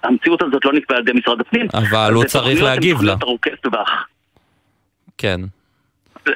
[0.03, 1.67] המציאות הזאת לא נקבעה על ידי משרד הפנים.
[1.75, 3.15] אבל הוא צריך להגיב לה.
[5.19, 5.41] כן.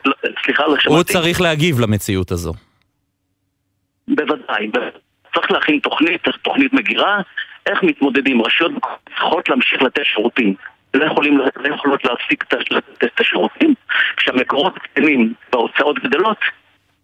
[0.05, 0.13] לא,
[0.45, 0.89] סליחה, לא שמעתי.
[0.89, 2.53] הוא צריך להגיב למציאות הזו.
[4.09, 4.71] בוודאי.
[5.35, 7.21] צריך להכין תוכנית, תוכנית מגירה,
[7.67, 8.43] איך מתמודדים.
[8.43, 8.73] רשויות
[9.09, 10.55] צריכות להמשיך לתת שירותים.
[10.95, 13.75] לא, יכולים, לא יכולות להפסיק לתת את השירותים.
[14.17, 16.39] כשהמקורות קטנים וההוצאות גדלות,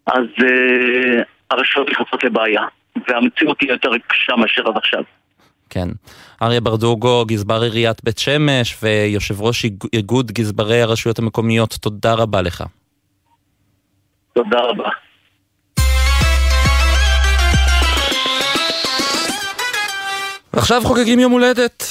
[0.07, 2.63] אז uh, הרשויות נכנסות לבעיה.
[3.09, 5.03] והמציאות היא יותר קשה מאשר עד עכשיו.
[5.77, 5.89] כן.
[6.43, 12.65] אריה ברדוגו, גזבר עיריית בית שמש ויושב ראש איגוד גזברי הרשויות המקומיות, תודה רבה לך.
[14.33, 14.89] תודה רבה.
[20.53, 21.85] עכשיו חוגגים יום הולדת,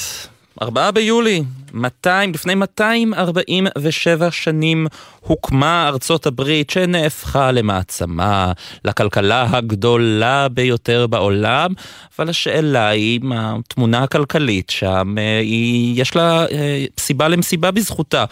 [0.62, 1.42] 4 ביולי,
[1.74, 4.86] 200, לפני 247 שנים
[5.20, 8.52] הוקמה ארצות הברית שנהפכה למעצמה,
[8.84, 11.70] לכלכלה הגדולה ביותר בעולם,
[12.18, 18.24] אבל השאלה היא מה התמונה הכלכלית שם, אה, היא, יש לה אה, סיבה למסיבה בזכותה.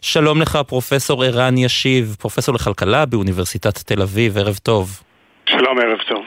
[0.00, 5.00] שלום לך, פרופסור ערן ישיב, פרופסור לכלכלה באוניברסיטת תל אביב, ערב טוב.
[5.48, 6.24] שלום, ערב טוב.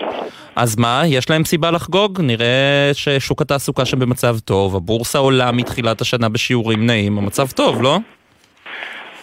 [0.56, 2.22] אז מה, יש להם סיבה לחגוג?
[2.22, 7.98] נראה ששוק התעסוקה שם במצב טוב, הבורסה עולה מתחילת השנה בשיעורים נעים, המצב טוב, לא?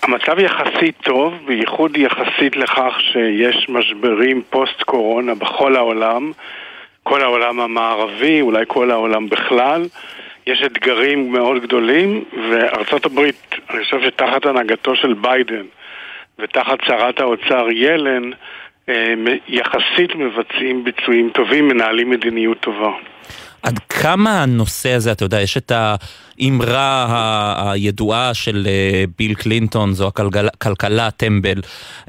[0.03, 6.33] המצב יחסית טוב, בייחוד יחסית לכך שיש משברים פוסט-קורונה בכל העולם,
[7.03, 9.87] כל העולם המערבי, אולי כל העולם בכלל.
[10.47, 15.65] יש אתגרים מאוד גדולים, וארצות הברית, אני חושב שתחת הנהגתו של ביידן
[16.39, 18.31] ותחת שרת האוצר ילן,
[19.49, 22.91] יחסית מבצעים ביצועים טובים, מנהלים מדיניות טובה.
[23.63, 25.73] עד כמה הנושא הזה, אתה יודע, יש את
[26.41, 31.61] האמרה הידועה של אה, ביל קלינטון, זו הכלכלה טמבל,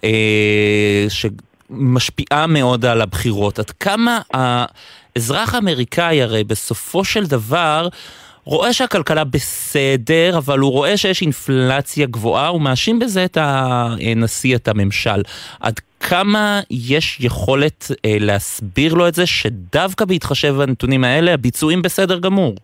[0.04, 3.60] אה, שמשפיעה מאוד על הבחירות.
[3.60, 7.88] עד כמה האזרח האמריקאי הרי בסופו של דבר
[8.44, 14.68] רואה שהכלכלה בסדר, אבל הוא רואה שיש אינפלציה גבוהה, הוא מאשים בזה את הנשיא, את
[14.68, 15.22] הממשל.
[15.60, 22.20] עד כמה יש יכולת אה, להסביר לו את זה, שדווקא בהתחשב בנתונים האלה, הביצועים בסדר
[22.20, 22.56] גמור?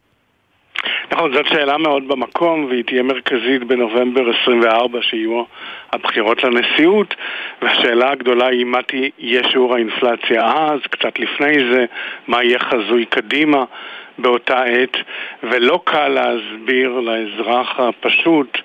[1.12, 5.44] נכון, זאת שאלה מאוד במקום, והיא תהיה מרכזית בנובמבר 24, שיהיו
[5.94, 7.14] הבחירות לנשיאות,
[7.62, 11.86] והשאלה הגדולה היא מה תהיה שיעור האינפלציה אז, קצת לפני זה,
[12.28, 13.64] מה יהיה חזוי קדימה
[14.18, 14.98] באותה עת,
[15.44, 18.58] ולא קל להסביר לאזרח הפשוט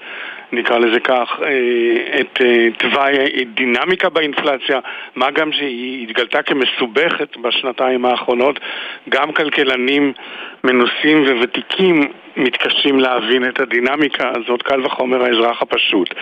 [0.52, 4.80] נקרא לזה כך, אה, את אה, תוואי דינמיקה באינפלציה,
[5.16, 8.60] מה גם שהיא התגלתה כמסובכת בשנתיים האחרונות.
[9.08, 10.12] גם כלכלנים
[10.64, 16.14] מנוסים וותיקים מתקשים להבין את הדינמיקה הזאת, קל וחומר האזרח הפשוט.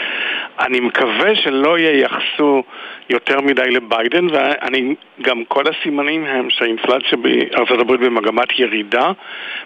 [0.61, 2.63] אני מקווה שלא ייחסו
[3.11, 9.13] יותר מדי לביידן, ואני, גם כל הסימנים הם שהאינפלציה בארצות הברית במגמת ירידה,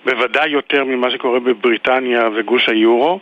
[0.04, 3.20] בוודאי יותר ממה שקורה בבריטניה וגוש היורו,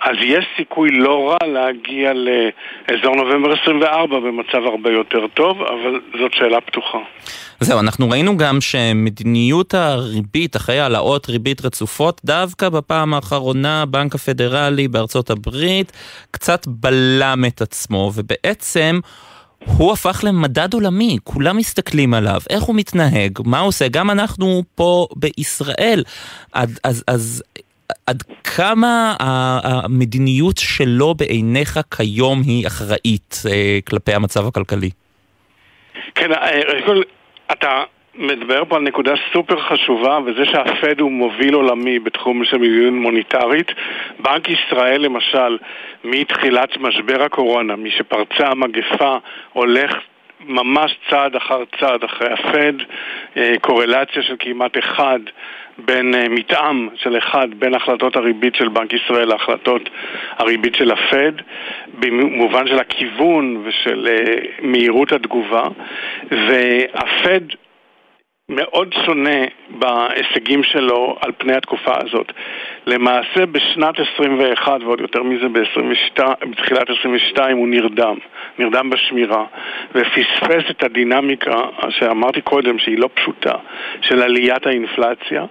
[0.00, 6.32] אז יש סיכוי לא רע להגיע לאזור נובמבר 24 במצב הרבה יותר טוב, אבל זאת
[6.34, 6.98] שאלה פתוחה.
[7.60, 14.88] זהו, אנחנו ראינו גם שמדיניות הריבית, אחרי העלאות ריבית רצופות, דווקא בפעם האחרונה הבנק הפדרלי
[14.88, 15.92] בארצות הברית
[16.30, 19.00] קצת בלם את עצמו, ובעצם...
[19.66, 24.62] הוא הפך למדד עולמי, כולם מסתכלים עליו, איך הוא מתנהג, מה הוא עושה, גם אנחנו
[24.74, 26.04] פה בישראל.
[26.52, 27.42] עד, אז, אז
[28.06, 34.90] עד כמה המדיניות שלו בעיניך כיום היא אחראית אה, כלפי המצב הכלכלי?
[36.14, 36.60] כן, אה,
[37.52, 37.82] אתה
[38.18, 43.72] מדבר פה על נקודה סופר חשובה, וזה שהפד הוא מוביל עולמי בתחום של מדיניות מוניטרית.
[44.18, 45.58] בנק ישראל למשל,
[46.04, 49.16] מתחילת משבר הקורונה, משפרצה המגפה,
[49.52, 49.92] הולך
[50.40, 52.72] ממש צעד אחר צעד אחרי הפד,
[53.36, 55.18] אה, קורלציה של כמעט אחד
[55.78, 59.90] בין אה, מתאם של אחד בין החלטות הריבית של בנק ישראל להחלטות
[60.36, 61.32] הריבית של הפד,
[61.98, 65.64] במובן של הכיוון ושל אה, מהירות התגובה,
[66.30, 67.40] והפד
[68.50, 72.32] מאוד שונה בהישגים שלו על פני התקופה הזאת.
[72.86, 78.16] למעשה בשנת 21 ועוד יותר מזה ב-22, בתחילת 22 הוא נרדם,
[78.58, 79.44] נרדם בשמירה
[79.94, 83.54] ופספס את הדינמיקה שאמרתי קודם שהיא לא פשוטה
[84.00, 85.44] של עליית האינפלציה,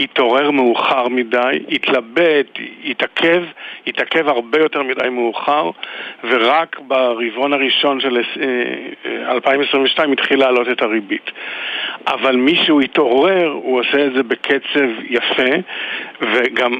[0.00, 3.42] התעורר מאוחר מדי, התלבט, התעכב,
[3.86, 5.70] התעכב הרבה יותר מדי מאוחר
[6.24, 8.20] ורק ברבעון הראשון של
[9.28, 11.30] 2022 התחיל להעלות את הריבית.
[12.06, 15.52] אבל מישהו התעורר, הוא עושה את זה בקצב יפה
[16.20, 16.78] וגם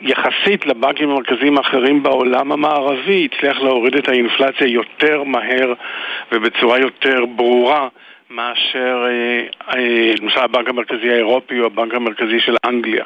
[0.00, 5.72] יחסית לבנקים המרכזיים האחרים בעולם המערבי הצליח להוריד את האינפלציה יותר מהר
[6.32, 7.88] ובצורה יותר ברורה
[8.32, 13.04] מאשר אה, אה, למשל הבנק המרכזי האירופי או הבנק המרכזי של אנגליה.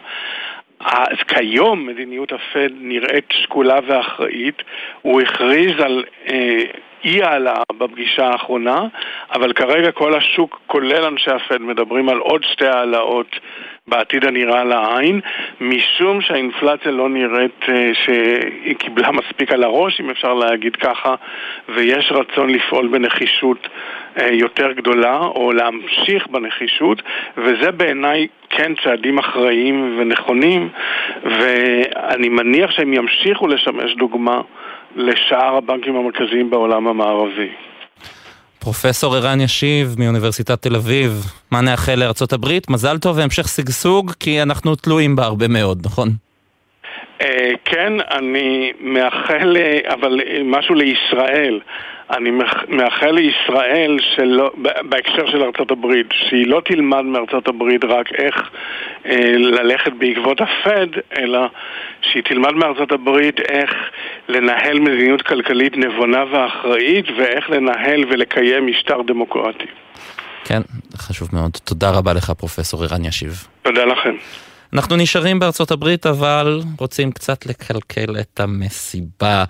[0.80, 4.62] אז כיום מדיניות הפד נראית שקולה ואחראית.
[5.02, 6.62] הוא הכריז על אה,
[7.04, 8.84] אי העלאה בפגישה האחרונה,
[9.32, 13.36] אבל כרגע כל השוק, כולל אנשי הפד, מדברים על עוד שתי העלאות
[13.88, 15.20] בעתיד הנראה לעין,
[15.61, 21.14] משום שהאינפלציה לא נראית אה, שהיא קיבלה מספיק על הראש, אם אפשר להגיד ככה,
[21.68, 23.68] ויש רצון לפעול בנחישות
[24.20, 27.03] אה, יותר גדולה, או להמשיך בנחישות,
[27.37, 30.68] וזה בעיניי כן צעדים אחראיים ונכונים,
[31.25, 34.40] ואני מניח שהם ימשיכו לשמש דוגמה
[34.96, 37.51] לשאר הבנקים המרכזיים בעולם המערבי.
[38.66, 41.11] פרופסור ערן ישיב מאוניברסיטת תל אביב,
[41.50, 42.02] מה נאחל
[42.33, 42.70] הברית?
[42.70, 46.09] מזל טוב והמשך שגשוג, כי אנחנו תלויים בה הרבה מאוד, נכון?
[47.20, 51.61] אה, כן, אני מאחל, אה, אבל אה, משהו לישראל.
[52.10, 52.30] אני
[52.68, 54.50] מאחל לישראל שלא,
[54.88, 58.34] בהקשר של ארצות הברית, שהיא לא תלמד מארצות הברית רק איך
[59.06, 60.86] אה, ללכת בעקבות הפד,
[61.18, 61.40] אלא
[62.02, 63.70] שהיא תלמד מארצות הברית איך
[64.28, 69.66] לנהל מדיניות כלכלית נבונה ואחראית ואיך לנהל ולקיים משטר דמוקרטי.
[70.44, 70.60] כן,
[70.96, 71.50] חשוב מאוד.
[71.64, 73.46] תודה רבה לך, פרופסור ערן ישיב.
[73.62, 74.14] תודה לכם.
[74.72, 79.44] אנחנו נשארים בארצות הברית, אבל רוצים קצת לקלקל את המסיבה.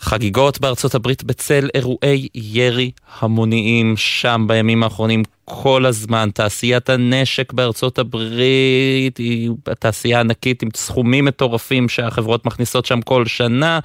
[0.00, 6.28] חגיגות בארצות הברית בצל אירועי ירי המוניים שם בימים האחרונים כל הזמן.
[6.34, 13.78] תעשיית הנשק בארצות הברית היא תעשייה ענקית עם סכומים מטורפים שהחברות מכניסות שם כל שנה.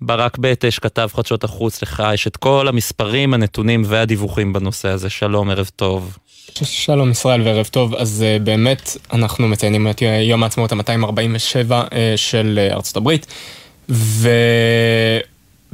[0.00, 5.10] ברק בטש, כתב חדשות החוץ, לך יש את כל המספרים, הנתונים והדיווחים בנושא הזה.
[5.10, 6.18] שלום, ערב טוב.
[6.62, 12.68] שלום ישראל וערב טוב, אז uh, באמת אנחנו מציינים את יום העצמאות ה-247 uh, של
[12.70, 13.26] uh, ארצות הברית,
[13.88, 14.28] ו...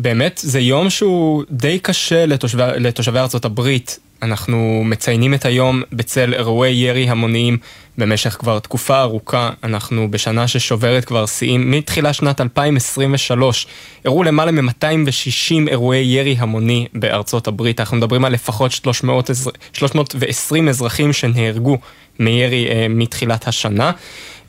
[0.03, 3.99] באמת, זה יום שהוא די קשה לתושבי, לתושבי ארצות הברית.
[4.23, 7.59] אנחנו מציינים את היום בצל אירועי ירי המוניים
[7.99, 9.51] במשך כבר תקופה ארוכה.
[9.65, 11.71] אנחנו בשנה ששוברת כבר שיאים.
[11.71, 13.67] מתחילה שנת 2023
[14.05, 17.81] אירעו למעלה מ-260 אירועי ירי המוני בארצות הברית.
[17.81, 19.31] אנחנו מדברים על לפחות 300,
[19.73, 21.79] 320 אזרחים שנהרגו
[22.19, 23.93] מירי אה, מתחילת השנה.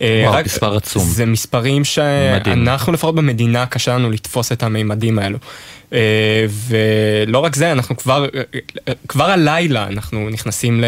[0.01, 1.03] וואו, רק, מספר עצום.
[1.03, 5.37] זה מספרים שאנחנו לפחות במדינה קשה לנו לתפוס את המימדים האלו.
[6.47, 8.25] ולא רק זה, אנחנו כבר,
[9.07, 10.83] כבר הלילה אנחנו נכנסים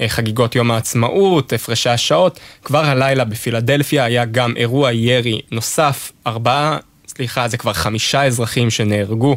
[0.00, 6.78] לחגיגות יום העצמאות, הפרשי השעות, כבר הלילה בפילדלפיה היה גם אירוע ירי נוסף, ארבעה,
[7.08, 9.36] סליחה, זה כבר חמישה אזרחים שנהרגו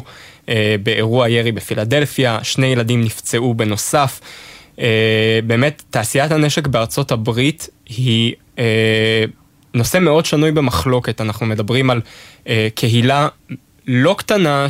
[0.82, 4.20] באירוע ירי בפילדלפיה, שני ילדים נפצעו בנוסף.
[5.46, 8.34] באמת, תעשיית הנשק בארצות הברית היא
[9.74, 12.00] נושא מאוד שנוי במחלוקת, אנחנו מדברים על
[12.74, 13.28] קהילה
[13.86, 14.66] לא קטנה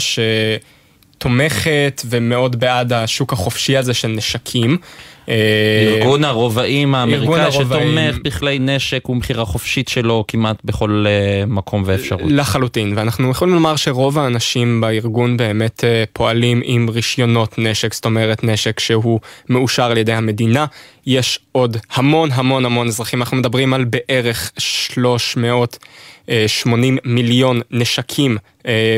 [1.19, 4.79] שתומכת ומאוד בעד השוק החופשי הזה של נשקים.
[5.29, 12.21] אה, ארגון הרובעים האמריקאי שתומך בכלי נשק ומכירה חופשית שלו כמעט בכל אה, מקום ואפשרות.
[12.25, 18.45] לחלוטין, ואנחנו יכולים לומר שרוב האנשים בארגון באמת אה, פועלים עם רישיונות נשק, זאת אומרת
[18.45, 20.67] נשק שהוא מאושר על ידי המדינה.
[21.07, 28.37] יש עוד המון המון המון אזרחים, אנחנו מדברים על בערך 380 מיליון נשקים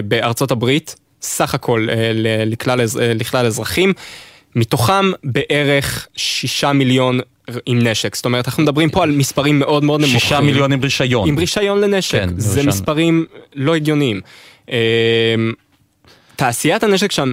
[0.04, 1.86] בארצות הברית, סך הכל
[2.46, 2.80] לכלל,
[3.14, 3.92] לכלל אזרחים.
[4.56, 7.20] מתוכם בערך שישה מיליון
[7.66, 10.20] עם נשק, זאת אומרת אנחנו מדברים פה על מספרים מאוד מאוד נמוכים.
[10.20, 11.28] שישה מיליון עם רישיון.
[11.28, 12.66] עם רישיון לנשק, כן, זה רישיון.
[12.68, 14.20] מספרים לא הגיוניים.
[14.68, 14.74] אמ,
[16.36, 17.32] תעשיית הנשק שם,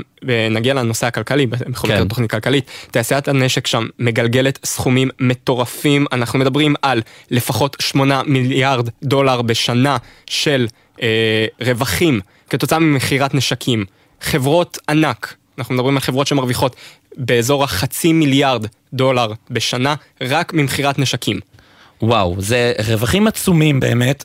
[0.52, 2.08] נגיע לנושא הכלכלי, בכל כן.
[2.08, 9.42] תוכנית כלכלית, תעשיית הנשק שם מגלגלת סכומים מטורפים, אנחנו מדברים על לפחות שמונה מיליארד דולר
[9.42, 10.68] בשנה של
[11.02, 13.86] אה, רווחים כתוצאה ממכירת נשקים.
[14.22, 16.76] חברות ענק, אנחנו מדברים על חברות שמרוויחות
[17.18, 21.40] באזור החצי מיליארד דולר בשנה, רק ממכירת נשקים.
[22.02, 24.24] וואו, זה רווחים עצומים באמת.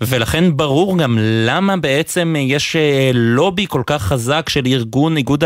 [0.00, 5.44] ולכן ברור גם למה בעצם יש אה, לובי כל כך חזק של ארגון איגוד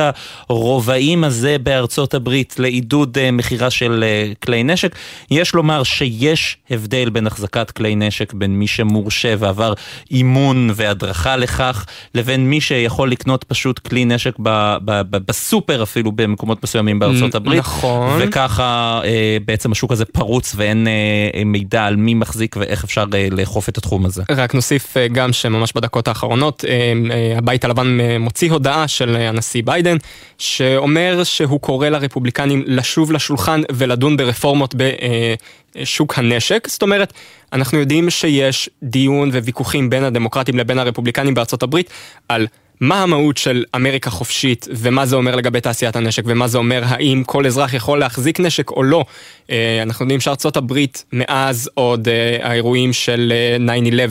[0.48, 4.96] הרובעים הזה בארצות הברית לעידוד אה, מכירה של אה, כלי נשק.
[5.30, 9.72] יש לומר שיש הבדל בין החזקת כלי נשק בין מי שמורשה ועבר
[10.10, 16.12] אימון והדרכה לכך, לבין מי שיכול לקנות פשוט כלי נשק ב- ב- ב- בסופר אפילו
[16.12, 17.58] במקומות מסוימים בארצות הברית.
[17.58, 18.20] נכון.
[18.22, 19.00] וככה
[19.44, 20.86] בעצם השוק הזה פרוץ ואין
[21.44, 24.22] מידע על מי מחזיק ואיך אפשר לאכוף את התחום הזה.
[24.30, 29.62] רק נוסיף אה, גם שממש בדקות האחרונות, אה, אה, הבית הלבן מוציא הודעה של הנשיא
[29.64, 29.96] ביידן,
[30.38, 34.74] שאומר שהוא קורא לרפובליקנים לשוב לשולחן ולדון ברפורמות
[35.76, 36.68] בשוק הנשק.
[36.68, 37.12] זאת אומרת,
[37.52, 41.90] אנחנו יודעים שיש דיון וויכוחים בין הדמוקרטים לבין הרפובליקנים בארצות הברית
[42.28, 42.46] על
[42.82, 47.22] מה המהות של אמריקה חופשית ומה זה אומר לגבי תעשיית הנשק ומה זה אומר האם
[47.26, 49.04] כל אזרח יכול להחזיק נשק או לא.
[49.50, 53.32] אה, אנחנו יודעים שארצות הברית מאז עוד אה, האירועים של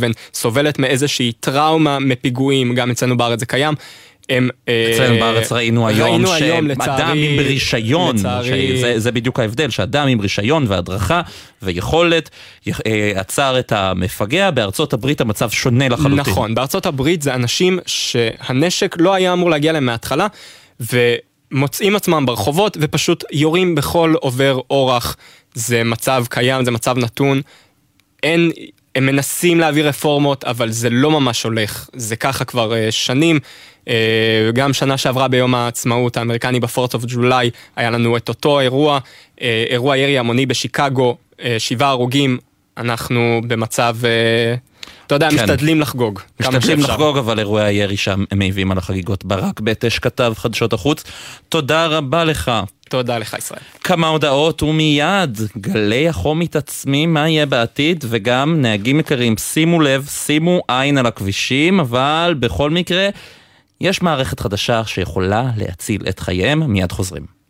[0.01, 3.73] 9-11 אה, סובלת מאיזושהי טראומה מפיגועים, גם אצלנו בארץ זה קיים.
[4.32, 4.50] הם...
[4.94, 8.15] אצלנו בארץ ראינו היום שאדם עם רישיון.
[8.98, 11.22] זה בדיוק ההבדל, שאדם עם רישיון והדרכה
[11.62, 12.30] ויכולת
[13.15, 16.20] עצר את המפגע, בארצות הברית המצב שונה לחלוטין.
[16.20, 20.28] נכון, בארצות הברית זה אנשים שהנשק לא היה אמור להגיע להם מההתחלה,
[20.80, 25.17] ומוצאים עצמם ברחובות ופשוט יורים בכל עובר אורח.
[25.54, 27.41] זה מצב קיים, זה מצב נתון.
[28.24, 28.52] אין,
[28.95, 31.89] הם מנסים להביא רפורמות, אבל זה לא ממש הולך.
[31.93, 33.39] זה ככה כבר uh, שנים.
[33.88, 38.99] אה, גם שנה שעברה ביום העצמאות האמריקני בפורט אוף ג'ולי היה לנו את אותו אירוע,
[39.41, 42.38] אה, אירוע ירי המוני בשיקגו, אה, שבעה הרוגים,
[42.77, 43.97] אנחנו במצב...
[45.08, 45.36] אתה יודע, כן.
[45.36, 46.19] משתדלים לחגוג.
[46.39, 49.25] משתדלים לחגוג, אבל אירועי הירי שם הם מעיבים על החגיגות.
[49.25, 51.04] ברק בטש כתב חדשות החוץ.
[51.49, 52.51] תודה רבה לך.
[52.91, 53.62] תודה לך, ישראל.
[53.84, 60.62] כמה הודעות ומיד גלי החום מתעצמים מה יהיה בעתיד, וגם נהגים יקרים, שימו לב, שימו
[60.67, 63.10] עין על הכבישים, אבל בכל מקרה...
[63.82, 67.40] יש מערכת חדשה שיכולה להציל את חייהם, מיד חוזרים.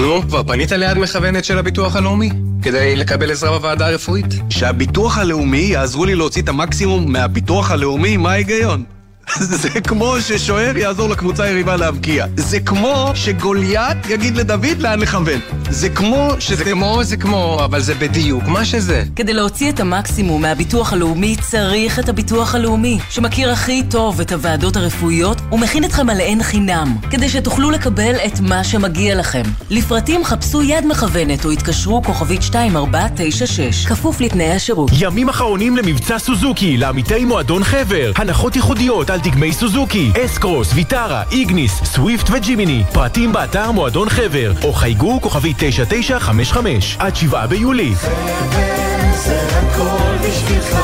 [0.00, 2.30] נו, כבר פנית ליד מכוונת של הביטוח הלאומי?
[2.62, 4.26] כדי לקבל עזרה בוועדה הרפואית?
[4.50, 8.16] שהביטוח הלאומי יעזרו לי להוציא את המקסימום מהביטוח הלאומי?
[8.16, 8.84] מה ההיגיון?
[9.62, 12.26] זה כמו ששוער יעזור לקבוצה היריבה להבקיע.
[12.36, 15.40] זה כמו שגוליית יגיד לדוד לאן לכוון.
[15.70, 16.64] זה כמו שזה...
[16.64, 19.02] זה כמו, זה כמו, אבל זה בדיוק מה שזה.
[19.16, 24.76] כדי להוציא את המקסימום מהביטוח הלאומי, צריך את הביטוח הלאומי, שמכיר הכי טוב את הוועדות
[24.76, 29.42] הרפואיות ומכין אתכם עליהן חינם, כדי שתוכלו לקבל את מה שמגיע לכם.
[29.70, 34.90] לפרטים חפשו יד מכוונת או התקשרו כוכבית 2496, כפוף לתנאי השירות.
[34.98, 38.12] ימים אחרונים למבצע סוזוקי, לעמיתי מועדון חבר.
[38.16, 42.82] הנחות ייחודיות על דגמי סוזוקי, אסקרוס, ויטרה, איגניס, סוויפט וג'ימיני.
[42.92, 47.94] פרטים באתר מועדון חבר, או חייגו כוכבי 9955 עד 7 ביולי.
[47.94, 50.78] חבר זה הכל בשבילך,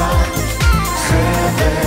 [1.09, 1.83] חבר.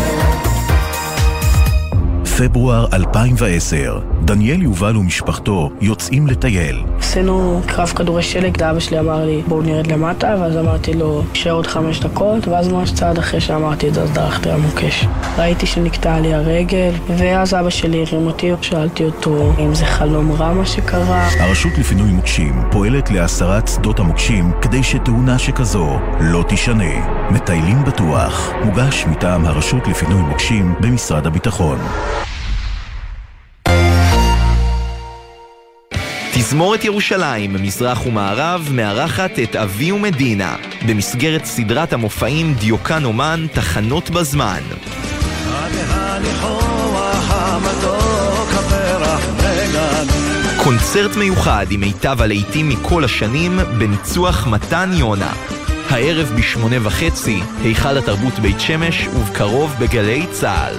[2.37, 6.83] פברואר 2010 דניאל יובל ומשפחתו יוצאים לטייל.
[6.99, 11.51] עשינו קרב כדורי שלג, אבא שלי אמר לי בואו נרד למטה, ואז אמרתי לו נשאר
[11.51, 15.05] עוד חמש דקות, ואז ממש צעד אחרי שאמרתי את זה אז דרכתי על מוקש.
[15.37, 20.53] ראיתי שנקטעה לי הרגל, ואז אבא שלי הרים אותי, שאלתי אותו אם זה חלום רע
[20.53, 21.27] מה שקרה.
[21.39, 27.29] הרשות לפינוי מוקשים פועלת להסרת שדות המוקשים כדי שתאונה שכזו לא תישנה.
[27.31, 31.77] מטיילים בטוח, מוגש מטעם הרשות לפינוי מוקשים במשרד הביטחון.
[36.47, 40.55] תזמורת ירושלים, מזרח ומערב, מארחת את אבי ומדינה,
[40.87, 44.61] במסגרת סדרת המופעים דיוקן אומן, תחנות בזמן.
[50.63, 55.33] קונצרט מיוחד עם מיטב הלהיטים מכל השנים, בניצוח מתן יונה.
[55.89, 60.75] הערב בשמונה וחצי, היכל התרבות בית שמש, ובקרוב בגלי צה"ל.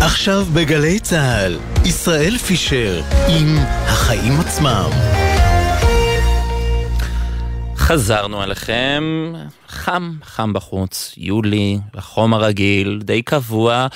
[0.00, 4.90] עכשיו בגלי צה"ל, ישראל פישר עם החיים עצמם.
[7.76, 9.32] חזרנו אליכם,
[9.68, 13.86] חם, חם בחוץ, יולי, החום הרגיל, די קבוע.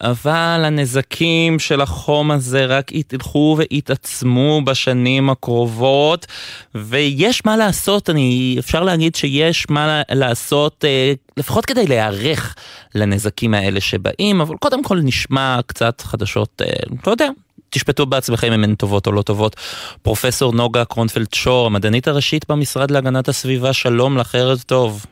[0.00, 6.26] אבל הנזקים של החום הזה רק ילכו ויתעצמו בשנים הקרובות,
[6.74, 12.54] ויש מה לעשות, אני, אפשר להגיד שיש מה לעשות, אה, לפחות כדי להיערך
[12.94, 16.72] לנזקים האלה שבאים, אבל קודם כל נשמע קצת חדשות, אה,
[17.06, 17.28] לא יודע,
[17.70, 19.56] תשפטו בעצמכם אם הן טובות או לא טובות.
[20.02, 25.06] פרופסור נוגה קרונפלד שור, המדענית הראשית במשרד להגנת הסביבה, שלום לך, ערב טוב.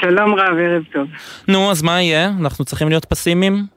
[0.00, 1.06] שלום רב, ערב טוב.
[1.48, 2.30] נו, אז מה יהיה?
[2.40, 3.73] אנחנו צריכים להיות פסימיים?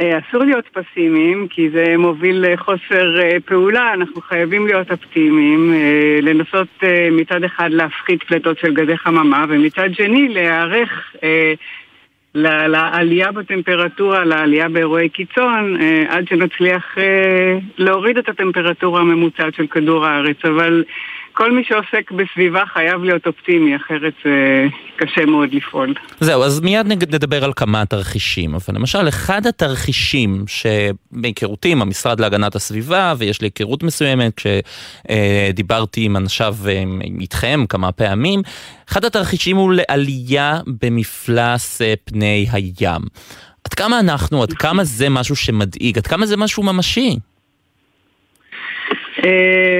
[0.00, 6.18] אה, אסור להיות פסימיים, כי זה מוביל לחוסר אה, פעולה, אנחנו חייבים להיות אופטימיים, אה,
[6.22, 6.68] לנסות
[7.12, 11.16] מצד אחד להפחית פליטות של גזי חממה, ומצד שני להיערך
[12.34, 15.76] לעלייה בטמפרטורה, לעלייה באירועי קיצון,
[16.08, 16.96] עד שנצליח
[17.78, 20.84] להוריד את הטמפרטורה הממוצעת של כדור הארץ, אבל
[21.38, 24.66] כל מי שעוסק בסביבה חייב להיות אופטימי, אחרת זה
[24.96, 25.94] קשה מאוד לפעול.
[26.20, 32.54] זהו, אז מיד נדבר על כמה תרחישים, אבל למשל, אחד התרחישים שבהיכרותי עם המשרד להגנת
[32.54, 36.56] הסביבה, ויש לי היכרות מסוימת כשדיברתי עם אנשיו
[37.20, 38.42] איתכם כמה פעמים,
[38.90, 43.02] אחד התרחישים הוא לעלייה במפלס אה, פני הים.
[43.64, 47.16] עד כמה אנחנו, עד כמה זה משהו שמדאיג, עד כמה זה משהו ממשי?
[49.18, 49.24] Uh,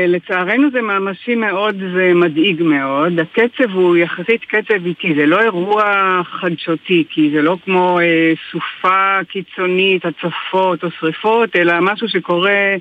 [0.08, 3.20] לצערנו זה ממשי מאוד ומדאיג מאוד.
[3.20, 5.84] הקצב הוא יחסית קצב איטי, זה לא אירוע
[6.24, 12.74] חדשותי, כי זה לא כמו uh, סופה קיצונית, הצפות או שריפות, אלא משהו שקורה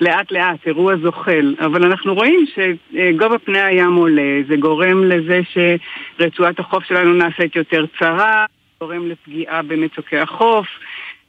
[0.00, 1.54] לאט לאט, אירוע זוחל.
[1.58, 7.84] אבל אנחנו רואים שגובה פני הים עולה, זה גורם לזה שרצועת החוף שלנו נעשית יותר
[7.98, 8.44] צרה,
[8.80, 10.66] גורם לפגיעה במצוקי החוף.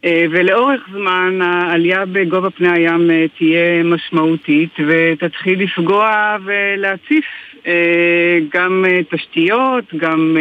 [0.05, 7.25] אה, ולאורך זמן העלייה בגובה פני הים אה, תהיה משמעותית ותתחיל לפגוע ולהציף
[7.67, 10.37] אה, גם תשתיות, גם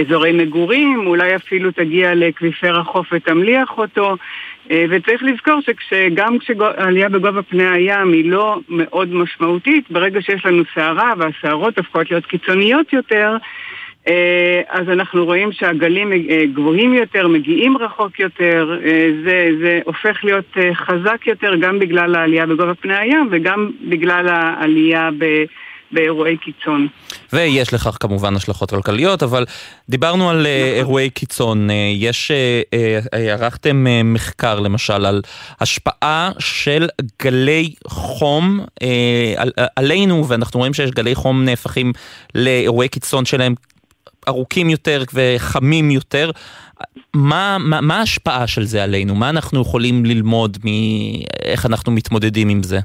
[0.00, 4.16] אזורי מגורים, אולי אפילו תגיע לאקוויפר החוף ותמליח אותו.
[4.90, 11.12] וצריך לזכור שגם כשעלייה בגובה פני הים היא לא מאוד משמעותית, ברגע שיש לנו סערה
[11.18, 13.36] והסערות הופכות להיות קיצוניות יותר,
[14.68, 20.56] אז אנחנו רואים שהגלים אה, גבוהים יותר, מגיעים רחוק יותר, אה, זה, זה הופך להיות
[20.74, 25.24] חזק יותר גם בגלל העלייה בגובה פני הים וגם בגלל העלייה ב...
[25.92, 26.86] באירועי קיצון.
[27.32, 29.44] ויש לכך כמובן השלכות כלכליות, אבל
[29.88, 30.76] דיברנו על נכון.
[30.76, 31.68] אירועי קיצון.
[31.94, 32.30] יש,
[33.12, 35.22] ערכתם מחקר למשל על
[35.60, 36.88] השפעה של
[37.22, 38.60] גלי חום
[39.36, 41.92] על, עלינו, ואנחנו רואים שיש גלי חום נהפכים
[42.34, 43.54] לאירועי קיצון שלהם
[44.28, 46.30] ארוכים יותר וחמים יותר.
[47.14, 49.14] מה, מה, מה ההשפעה של זה עלינו?
[49.14, 52.80] מה אנחנו יכולים ללמוד מאיך אנחנו מתמודדים עם זה?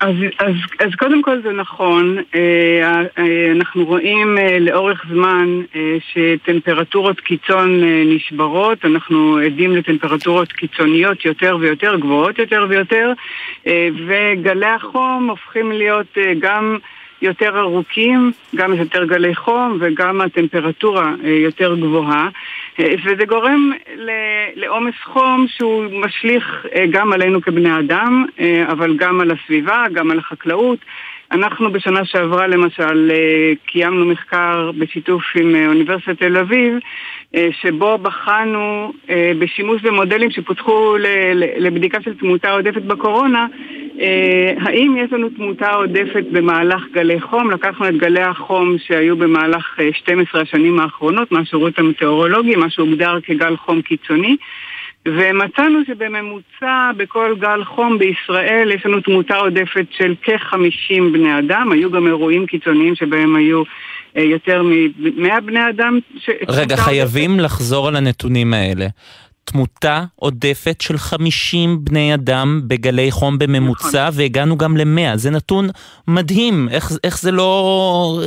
[0.00, 5.60] אז, אז, אז קודם כל זה נכון, אה, אה, אנחנו רואים אה, לאורך זמן
[6.12, 13.12] שטמפרטורות קיצון נשברות, אנחנו עדים לטמפרטורות קיצוניות יותר ויותר, גבוהות יותר ויותר,
[14.06, 16.78] וגלי החום הופכים להיות גם
[17.22, 22.28] יותר ארוכים, גם יותר גלי חום וגם הטמפרטורה אה, יותר גבוהה
[22.80, 23.70] אה, וזה גורם
[24.54, 28.26] לעומס חום שהוא משליך אה, גם עלינו כבני אדם,
[28.66, 30.78] אבל גם על הסביבה, גם על החקלאות.
[31.32, 33.12] אנחנו בשנה שעברה למשל
[33.66, 36.78] קיימנו מחקר בשיתוף עם אוניברסיטת תל אביב
[37.50, 38.92] שבו בחנו
[39.38, 40.96] בשימוש במודלים שפותחו
[41.58, 43.46] לבדיקה של תמותה עודפת בקורונה
[44.00, 47.50] אה, האם יש לנו תמותה עודפת במהלך גלי חום?
[47.50, 53.82] לקחנו את גלי החום שהיו במהלך 12 השנים האחרונות מהשירות המטאורולוגי, מה שהוגדר כגל חום
[53.82, 54.36] קיצוני.
[55.08, 61.90] ומצאנו שבממוצע בכל גל חום בישראל יש לנו תמותה עודפת של כ-50 בני אדם, היו
[61.90, 63.64] גם אירועים קיצוניים שבהם היו אה,
[64.16, 65.98] יותר מ-100 בני אדם.
[66.18, 66.30] ש...
[66.48, 67.40] רגע, חייבים.
[67.40, 68.86] לחזור על הנתונים האלה.
[69.44, 74.20] תמותה עודפת של 50 בני אדם בגלי חום בממוצע, נכון.
[74.20, 75.16] והגענו גם ל-100.
[75.16, 75.68] זה נתון
[76.08, 78.20] מדהים, איך, איך זה לא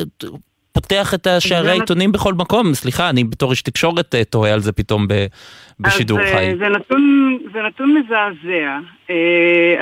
[0.82, 2.74] פותח את שערי העיתונים בכל מקום.
[2.74, 5.14] סליחה, אני בתור איש תקשורת אה, תוהה על זה פתאום ב,
[5.80, 6.56] בשידור אז, אה, חי.
[6.58, 8.80] זה נתון, זה נתון מזעזע.
[9.08, 9.12] Uh,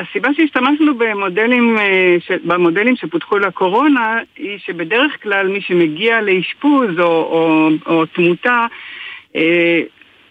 [0.02, 1.82] הסיבה שהשתמשנו במודלים, uh,
[2.28, 8.66] ש, במודלים שפותחו לקורונה היא שבדרך כלל מי שמגיע לאשפוז או, או, או תמותה
[9.34, 9.38] uh,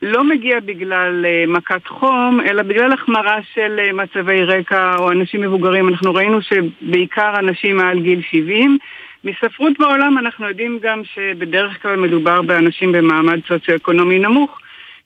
[0.02, 5.88] לא מגיע בגלל מכת חום, אלא בגלל החמרה של מצבי רקע או אנשים מבוגרים.
[5.88, 8.78] אנחנו ראינו שבעיקר אנשים מעל גיל 70
[9.26, 14.58] מספרות בעולם אנחנו יודעים גם שבדרך כלל מדובר באנשים במעמד סוציו-אקונומי נמוך.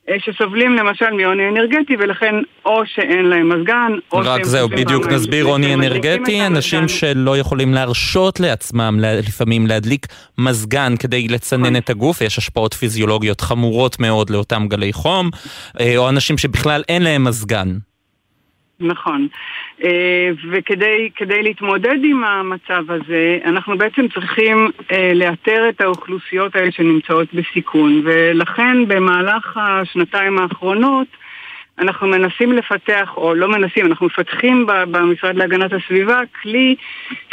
[0.08, 5.44] אה, שסובלים למשל מעוני אנרגטי ולכן או שאין להם מזגן או רק זהו, בדיוק נסביר
[5.44, 10.06] עוני אנרגטי, אנשים שלא יכולים להרשות לעצמם לפעמים להדליק
[10.38, 11.76] מזגן כדי לצנן נכון.
[11.76, 15.30] את הגוף, יש השפעות פיזיולוגיות חמורות מאוד לאותם גלי חום,
[15.80, 17.68] אה, או אנשים שבכלל אין להם מזגן.
[18.80, 19.28] נכון.
[19.84, 27.34] אה, וכדי להתמודד עם המצב הזה, אנחנו בעצם צריכים אה, לאתר את האוכלוסיות האלה שנמצאות
[27.34, 31.06] בסיכון, ולכן במהלך השנתיים האחרונות
[31.80, 36.76] אנחנו מנסים לפתח, או לא מנסים, אנחנו מפתחים במשרד להגנת הסביבה כלי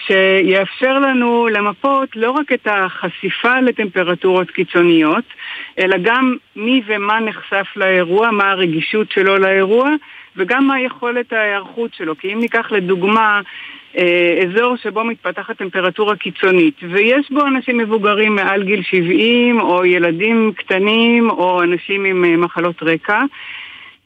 [0.05, 5.23] שיאפשר לנו למפות לא רק את החשיפה לטמפרטורות קיצוניות,
[5.79, 9.89] אלא גם מי ומה נחשף לאירוע, מה הרגישות שלו לאירוע,
[10.37, 12.17] וגם מה יכולת ההיערכות שלו.
[12.17, 13.41] כי אם ניקח לדוגמה
[13.97, 20.51] אה, אזור שבו מתפתחת טמפרטורה קיצונית, ויש בו אנשים מבוגרים מעל גיל 70, או ילדים
[20.55, 23.21] קטנים, או אנשים עם אה, מחלות רקע,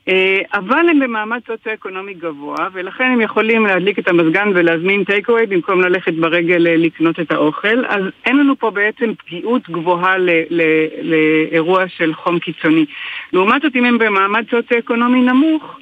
[0.08, 5.82] אה, אבל הם במעמד סוציו-אקונומי גבוה, ולכן הם יכולים להדליק את המזגן ולהזמין טייקווי במקום
[5.82, 7.86] ללכת ברגל לקנות את האוכל.
[7.88, 10.16] אז אין לנו פה בעצם פגיעות גבוהה
[11.02, 12.86] לאירוע של חום קיצוני.
[13.34, 15.80] לעומת זאת, אם הם במעמד סוציו-אקונומי נמוך,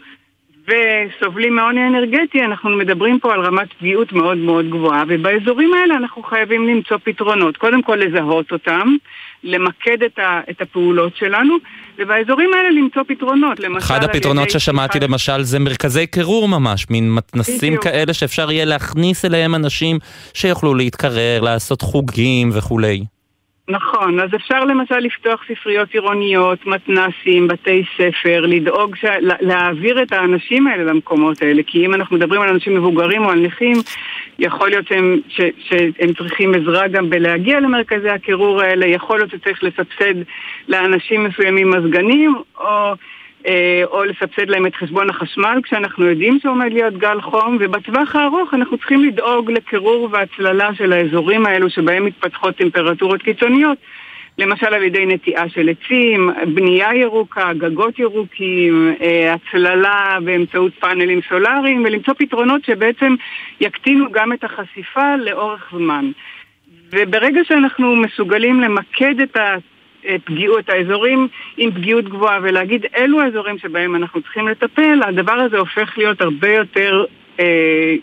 [0.69, 6.23] וסובלים מעוני אנרגטי, אנחנו מדברים פה על רמת פגיעות מאוד מאוד גבוהה, ובאזורים האלה אנחנו
[6.23, 7.57] חייבים למצוא פתרונות.
[7.57, 8.95] קודם כל לזהות אותם,
[9.43, 11.55] למקד את, ה, את הפעולות שלנו,
[11.97, 13.59] ובאזורים האלה למצוא פתרונות.
[13.77, 15.03] אחד הפתרונות ששמעתי אחד...
[15.03, 17.83] למשל זה מרכזי קירור ממש, מין מתנסים בדיוק.
[17.83, 19.99] כאלה שאפשר יהיה להכניס אליהם אנשים
[20.33, 23.03] שיוכלו להתקרר, לעשות חוגים וכולי.
[23.69, 29.05] נכון, אז אפשר למשל לפתוח ספריות עירוניות, מתנסים, בתי ספר, לדאוג, ש...
[29.21, 33.39] להעביר את האנשים האלה למקומות האלה, כי אם אנחנו מדברים על אנשים מבוגרים או על
[33.39, 33.77] נכים,
[34.39, 35.41] יכול להיות שהם, ש...
[35.59, 40.15] שהם צריכים עזרה גם בלהגיע למרכזי הקירור האלה, יכול להיות שצריך לסבסד
[40.67, 42.93] לאנשים מסוימים מזגנים, או...
[43.47, 48.53] אה, או לסבסד להם את חשבון החשמל כשאנחנו יודעים שעומד להיות גל חום ובטווח הארוך
[48.53, 53.77] אנחנו צריכים לדאוג לקירור והצללה של האזורים האלו שבהם מתפתחות טמפרטורות קיצוניות
[54.37, 61.83] למשל על ידי נטיעה של עצים, בנייה ירוקה, גגות ירוקים, אה, הצללה באמצעות פאנלים סולאריים
[61.85, 63.15] ולמצוא פתרונות שבעצם
[63.61, 66.11] יקטינו גם את החשיפה לאורך זמן.
[66.91, 69.55] וברגע שאנחנו מסוגלים למקד את ה...
[70.23, 71.27] פגיעות, את האזורים
[71.57, 76.53] עם פגיעות גבוהה ולהגיד אלו האזורים שבהם אנחנו צריכים לטפל, הדבר הזה הופך להיות הרבה
[76.53, 77.05] יותר
[77.39, 77.95] אה,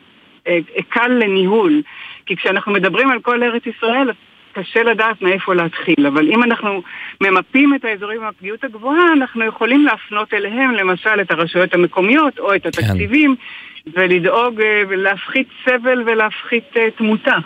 [0.49, 1.83] אה, קל לניהול.
[2.27, 4.11] כי כשאנחנו מדברים על כל ארץ ישראל,
[4.53, 6.83] קשה לדעת מאיפה להתחיל, אבל אם אנחנו
[7.21, 12.55] ממפים את האזורים עם הפגיעות הגבוהה, אנחנו יכולים להפנות אליהם למשל את הרשויות המקומיות או
[12.55, 12.69] את כן.
[12.69, 13.91] התקציבים כן.
[13.95, 17.37] ולדאוג אה, ולהפחית סבל ולהפחית אה, תמותה.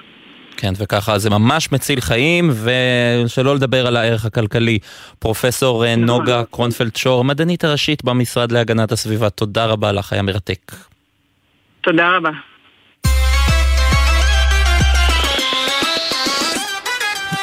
[0.61, 4.79] כן, וככה זה ממש מציל חיים, ושלא לדבר על הערך הכלכלי.
[5.19, 10.73] פרופסור אה, נוגה קרונפלד שור, מדענית הראשית במשרד להגנת הסביבה, תודה רבה לך, היה מרתק.
[11.81, 12.31] תודה רבה.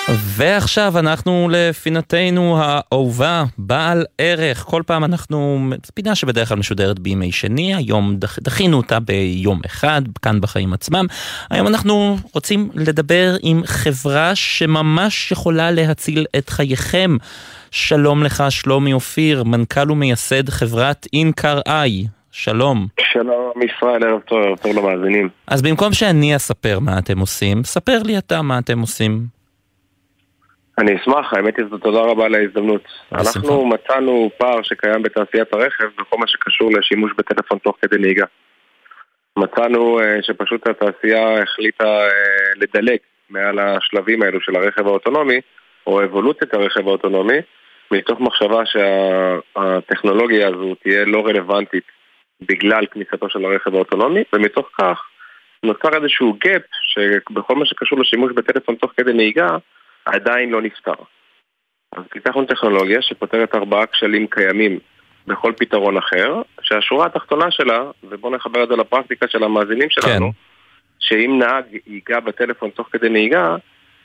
[0.09, 4.57] ועכשיו אנחנו לפינתנו האהובה, בעל ערך.
[4.57, 5.59] כל פעם אנחנו,
[5.93, 11.05] פינה שבדרך כלל משודרת בימי שני, היום דח, דחינו אותה ביום אחד, כאן בחיים עצמם.
[11.49, 17.17] היום אנחנו רוצים לדבר עם חברה שממש יכולה להציל את חייכם.
[17.71, 22.05] שלום לך, שלומי אופיר, מנכ"ל ומייסד חברת אינקר איי.
[22.31, 22.87] שלום.
[23.13, 25.29] שלום ישראל, ערב טוב, ערב טוב למאזינים.
[25.47, 29.36] אז במקום שאני אספר מה אתם עושים, ספר לי אתה מה אתם עושים.
[30.79, 32.81] אני אשמח, האמת היא זו תודה רבה על ההזדמנות.
[33.11, 38.25] אנחנו מצאנו פער שקיים בתעשיית הרכב בכל מה שקשור לשימוש בטלפון תוך כדי נהיגה.
[39.37, 42.09] מצאנו אה, שפשוט התעשייה החליטה אה,
[42.55, 42.97] לדלג
[43.29, 45.41] מעל השלבים האלו של הרכב האוטונומי,
[45.87, 47.37] או אבולוציית הרכב האוטונומי,
[47.91, 51.83] מתוך מחשבה שהטכנולוגיה הזו תהיה לא רלוונטית
[52.41, 55.03] בגלל כניסתו של הרכב האוטונומי, ומתוך כך
[55.63, 59.47] נוצר איזשהו gap שבכל מה שקשור לשימוש בטלפון תוך כדי נהיגה
[60.13, 60.93] עדיין לא נפתר.
[61.95, 64.79] אז פיתחנו טכנולוגיה שפותרת ארבעה כשלים קיימים
[65.27, 70.39] בכל פתרון אחר, שהשורה התחתונה שלה, ובואו נחבר את זה לפרקטיקה של המאזינים שלנו, כן.
[70.99, 73.55] שאם נהג ייגע בטלפון תוך כדי נהיגה,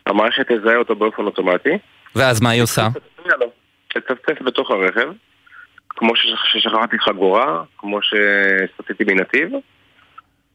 [0.06, 1.78] המערכת תזהה אותו באופן אוטומטי.
[2.16, 2.88] ואז מה היא עושה?
[3.88, 5.12] תצפצף בתוך הרכב,
[5.88, 9.50] כמו ששכחתי חגורה, כמו שסטיתי מנתיב,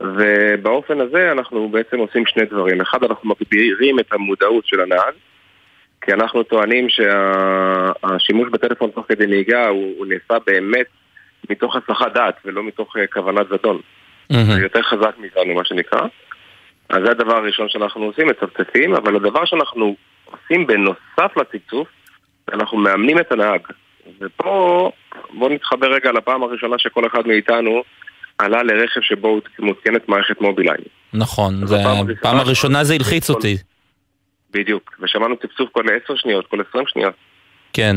[0.02, 2.82] ובאופן הזה אנחנו בעצם עושים שני דברים.
[2.82, 5.14] אחד, אנחנו מגבירים את המודעות של הנהג,
[6.08, 10.86] כי אנחנו טוענים שהשימוש בטלפון תוך כדי נהיגה הוא, הוא נעשה באמת
[11.50, 13.78] מתוך הסחת דעת ולא מתוך uh, כוונת זדון.
[13.78, 14.36] Mm-hmm.
[14.36, 16.02] זה יותר חזק מאיתנו מה שנקרא.
[16.90, 19.96] אז זה הדבר הראשון שאנחנו עושים, מצפצפים, אבל הדבר שאנחנו
[20.26, 21.88] עושים בנוסף לצפצוף,
[22.54, 23.62] אנחנו מאמנים את הנהג.
[24.22, 24.92] ופה
[25.34, 27.84] בואו נתחבר רגע לפעם הראשונה שכל אחד מאיתנו
[28.38, 30.78] עלה לרכב שבו מותקנת מערכת מובילאיי.
[31.14, 31.78] נכון, זה
[32.22, 33.58] פעם הראשונה זה הלחיץ אותי.
[34.52, 37.14] בדיוק, ושמענו צפצוף כל עשר שניות, כל עשרים שניות.
[37.74, 37.96] כן.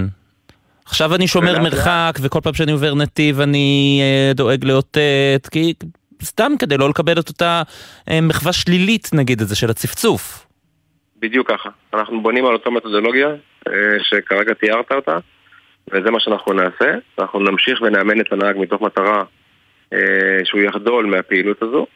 [0.85, 5.75] עכשיו אני שומר מרחק, וכל פעם שאני עובר נתיב אני אה, דואג לאותת, כי
[6.23, 7.63] סתם כדי לא לקבל את אותה
[8.11, 10.47] אה, מחווה שלילית, נגיד את זה, של הצפצוף.
[11.21, 11.69] בדיוק ככה.
[11.95, 13.29] אנחנו בונים על אותה מתודולוגיה,
[13.69, 13.73] אה,
[14.03, 15.19] שכרגע תיארת אותה,
[15.93, 16.95] וזה מה שאנחנו נעשה.
[17.19, 19.23] אנחנו נמשיך ונאמן את הנהג מתוך מטרה
[20.45, 21.87] שהוא יחדול מהפעילות הזו.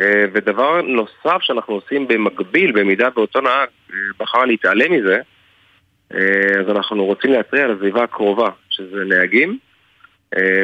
[0.00, 5.20] אה, ודבר נוסף שאנחנו עושים במקביל, במידה ואותו נהג אה, בחר להתעלם מזה,
[6.14, 9.58] אה, אז אנחנו רוצים להתריע על הסביבה הקרובה, שזה נהגים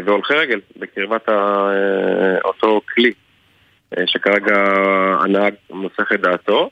[0.05, 1.29] והולכי רגל בקרבת
[2.45, 3.13] אותו כלי
[4.07, 4.55] שכרגע
[5.21, 6.71] הנהג מוסך את דעתו.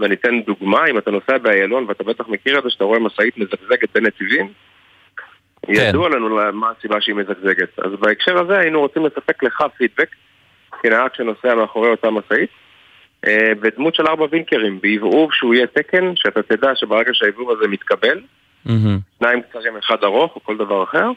[0.00, 3.38] ואני אתן דוגמה, אם אתה נוסע באיילון ואתה בטח מכיר את זה, שאתה רואה משאית
[3.38, 4.52] מזגזגת בין נתיבים,
[5.66, 5.72] כן.
[5.72, 7.78] ידוע לנו מה הסיבה שהיא מזגזגת.
[7.78, 10.08] אז בהקשר הזה היינו רוצים לספק לך פידבק
[10.82, 12.50] כנהג שנוסע מאחורי אותה משאית,
[13.26, 18.20] אה, בדמות של ארבע וינקרים, בהבהוב שהוא יהיה תקן, שאתה תדע שברגע שההבהוב הזה מתקבל,
[19.18, 21.10] שניים קצרים, אחד ארוך או כל דבר אחר,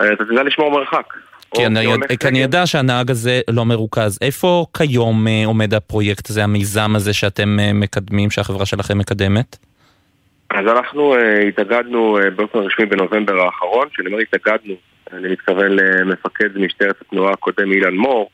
[0.00, 1.14] אה, אתה תדע לשמור מרחק.
[1.54, 1.86] כי אני,
[2.20, 4.18] כי אני יודע שהנהג הזה לא מרוכז.
[4.22, 9.56] איפה כיום אה, עומד הפרויקט הזה, המיזם הזה שאתם מקדמים, שהחברה שלכם מקדמת?
[10.50, 11.14] אז אנחנו
[11.48, 14.74] התאגדנו באופן רשמי בנובמבר האחרון, כשאני אומר התאגדנו,
[15.12, 18.33] אני מתכוון למפקד משטרת התנועה הקודם אילן מור, אה,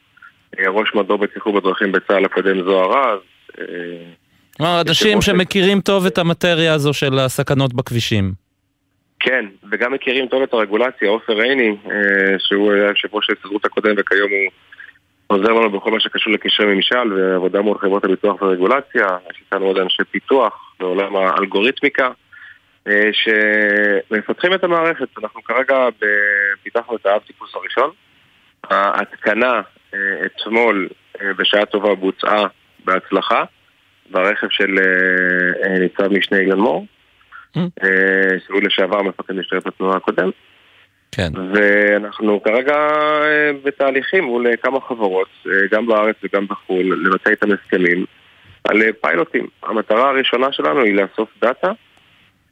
[0.58, 3.20] ראש מדור בטיחות בדרכים בצה"ל הקודם זוהר רז.
[3.58, 3.64] אה,
[4.56, 8.32] כלומר, אנשים שמכירים טוב את המטריה הזו של הסכנות בכבישים.
[9.20, 13.94] כן, וגם מכירים טוב את הרגולציה, עופר עיני, אה, שהוא היה יושב ראש ההסתדרות הקודם
[13.98, 14.50] וכיום הוא
[15.38, 19.78] עוזר לנו בכל מה שקשור לקשרי ממשל ועבודה מול חברות הביטוח ורגולציה, יש איתנו עוד
[19.78, 22.08] אנשי פיתוח בעולם האלגוריתמיקה
[23.12, 25.76] שמפתחים את המערכת, אנחנו כרגע
[26.62, 27.90] פיתחנו את האב טיפוס הראשון,
[28.64, 29.60] ההתקנה
[29.94, 30.88] אה, אתמול
[31.20, 32.46] אה, בשעה טובה בוצעה
[32.84, 33.44] בהצלחה
[34.10, 34.78] ברכב של
[35.64, 36.86] אה, ניצב משנה אילן מור,
[37.56, 37.60] mm.
[38.46, 40.30] שהוא לשעבר מפקד משטרת התנועה הקודם.
[41.12, 41.32] כן.
[41.54, 42.76] ואנחנו כרגע
[43.64, 45.28] בתהליכים מול כמה חברות,
[45.70, 48.04] גם בארץ וגם בחו"ל, לבצע איתם הסכמים
[48.64, 49.46] על פיילוטים.
[49.62, 51.72] המטרה הראשונה שלנו היא לאסוף דאטה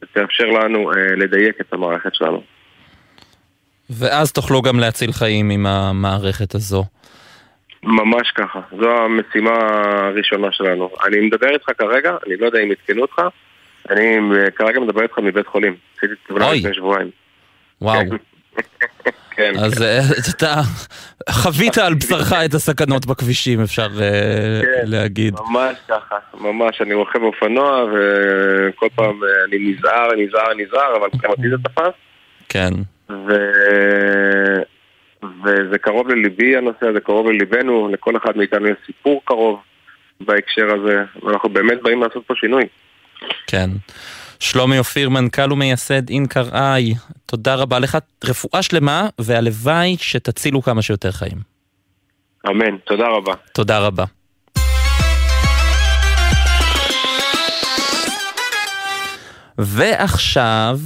[0.04, 2.42] שתאפשר לנו לדייק את המערכת שלנו.
[3.90, 6.84] ואז תוכלו גם להציל חיים עם המערכת הזו.
[7.82, 9.50] ממש ככה, זו המשימה
[10.06, 10.90] הראשונה שלנו.
[11.06, 13.22] אני מדבר איתך כרגע, אני לא יודע אם עדכנו אותך,
[13.90, 14.18] אני
[14.56, 15.76] כרגע מדבר איתך מבית חולים.
[15.96, 17.10] עשיתי תבונה לפני שבועיים.
[17.82, 18.00] וואו.
[19.36, 19.52] כן.
[19.58, 20.54] אז אה, אתה
[21.30, 25.34] חווית על בשרך את הסכנות בכבישים, אפשר אה, כן, להגיד.
[25.40, 26.80] ממש ככה, ממש.
[26.80, 31.94] אני רוכב אופנוע וכל פעם אה, אני נזהר, נזהר, נזהר, אבל גם אותי זה תפס.
[32.48, 32.72] כן.
[35.44, 39.60] וזה קרוב לליבי הנושא הזה, קרוב לליבנו, לכל אחד מאיתנו יש סיפור קרוב
[40.20, 42.64] בהקשר הזה, ואנחנו באמת באים לעשות פה שינוי.
[43.46, 43.70] כן.
[44.40, 46.94] שלומי אופיר, מנכ"ל ומייסד אינקר איי,
[47.26, 51.38] תודה רבה לך, רפואה שלמה, והלוואי שתצילו כמה שיותר חיים.
[52.48, 53.34] אמן, תודה רבה.
[53.52, 54.04] תודה רבה.
[59.58, 60.78] ועכשיו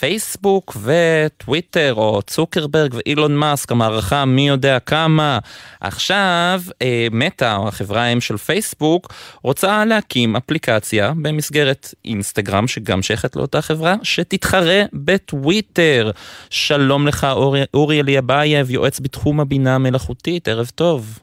[0.00, 5.38] פייסבוק וטוויטר או צוקרברג ואילון מאסק, המערכה מי יודע כמה.
[5.80, 13.36] עכשיו אה, מטא, או החברה האם של פייסבוק, רוצה להקים אפליקציה במסגרת אינסטגרם, שגם שייכת
[13.36, 16.10] לאותה חברה, שתתחרה בטוויטר.
[16.50, 21.18] שלום לך אורי, אורי אליאבייב, יועץ בתחום הבינה המלאכותית, ערב טוב.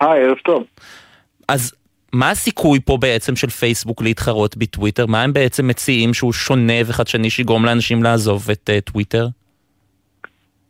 [0.00, 0.64] היי, ערב טוב.
[1.48, 1.72] אז
[2.14, 5.06] מה הסיכוי פה בעצם של פייסבוק להתחרות בטוויטר?
[5.06, 9.26] מה הם בעצם מציעים שהוא שונה וחדשני שיגרום לאנשים לעזוב את uh, טוויטר?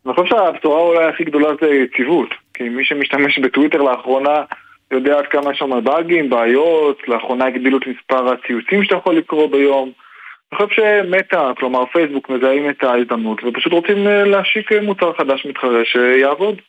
[0.06, 4.44] אני חושב שהבשורה אולי הכי גדולה זה יציבות, כי מי שמשתמש בטוויטר לאחרונה
[4.90, 9.50] יודע עד כמה יש שם באגים, בעיות, לאחרונה הגדילו את מספר הציוצים שאתה יכול לקרוא
[9.50, 9.92] ביום.
[10.52, 15.84] אני חושב שמטא, כלומר פייסבוק, מזהים את ההזדמנות ופשוט רוצים אה, להשיק מוצר חדש מתחרה
[15.84, 16.60] שיעבוד.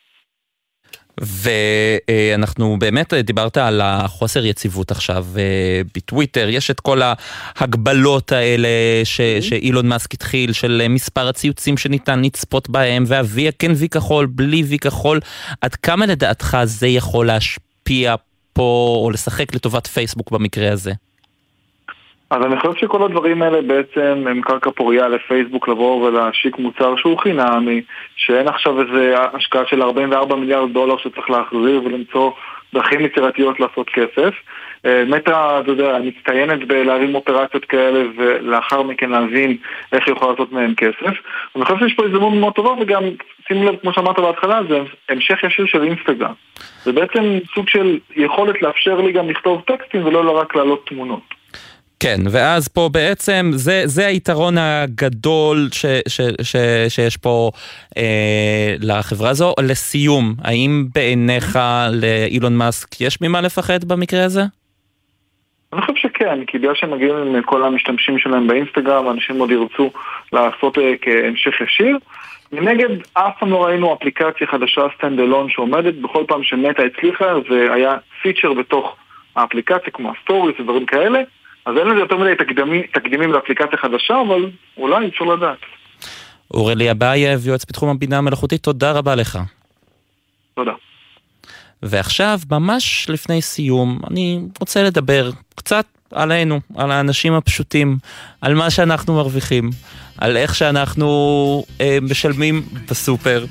[1.22, 8.68] ואנחנו באמת, דיברת על החוסר יציבות עכשיו אה, בטוויטר, יש את כל ההגבלות האלה
[9.04, 14.64] ש, שאילון מאסק התחיל, של מספר הציוצים שניתן לצפות בהם, והוויה כן וי כחול, בלי
[14.64, 15.20] וי כחול,
[15.62, 18.16] עד כמה לדעתך זה יכול להשפיע
[18.54, 20.92] פה, או לשחק לטובת פייסבוק במקרה הזה?
[22.30, 27.20] אז אני חושב שכל הדברים האלה בעצם הם קרקע פוריה לפייסבוק לבוא ולהשיק מוצר שהוא
[27.20, 27.82] חינמי,
[28.16, 32.32] שאין עכשיו איזה השקעה של 44 מיליארד דולר שצריך להחזיר ולמצוא
[32.74, 34.34] דרכים יצירתיות לעשות כסף.
[34.86, 39.58] אה, מטא, אתה יודע, מצטיינת בלהרים אופרציות כאלה ולאחר מכן להבין
[39.92, 41.14] איך היא יכולה לעשות מהם כסף.
[41.56, 43.04] אני חושב שיש פה הזדמנות מאוד טובה וגם,
[43.48, 46.34] שים לב, כמו שאמרת בהתחלה, זה המשך ישיר של אינסטגרם.
[46.84, 51.43] זה בעצם סוג של יכולת לאפשר לי גם לכתוב טקסטים ולא רק להעלות תמונות.
[52.04, 56.56] כן, ואז פה בעצם זה, זה היתרון הגדול ש, ש, ש,
[56.90, 57.52] שיש פה
[57.98, 59.54] אה, לחברה הזו.
[59.62, 61.60] לסיום, האם בעיניך
[61.92, 64.42] לאילון מאסק יש ממה לפחד במקרה הזה?
[65.74, 69.92] אני חושב שכן, כי בגלל שהם מגיעים עם כל המשתמשים שלהם באינסטגרם, אנשים עוד ירצו
[70.34, 71.98] לעשות אה, כהמשך ישיר.
[72.52, 77.74] מנגד, אף פעם לא ראינו אפליקציה חדשה stand alone שעומדת, בכל פעם שמטה הצליחה זה
[77.74, 78.96] היה feature בתוך
[79.36, 81.22] האפליקציה, כמו ה stories ודברים כאלה.
[81.66, 85.58] אז אין לזה יותר מדי תקדימים, תקדימים לאפליקציה חדשה, אבל אולי אפשר לדעת.
[86.54, 89.40] אורלי אבייב, יועץ בתחום הבינה המלאכותית, תודה רבה לך.
[90.54, 90.72] תודה.
[91.84, 97.98] ועכשיו, ממש לפני סיום, אני רוצה לדבר קצת עלינו, על האנשים הפשוטים,
[98.42, 99.70] על מה שאנחנו מרוויחים,
[100.18, 103.46] על איך שאנחנו אה, משלמים בסופר.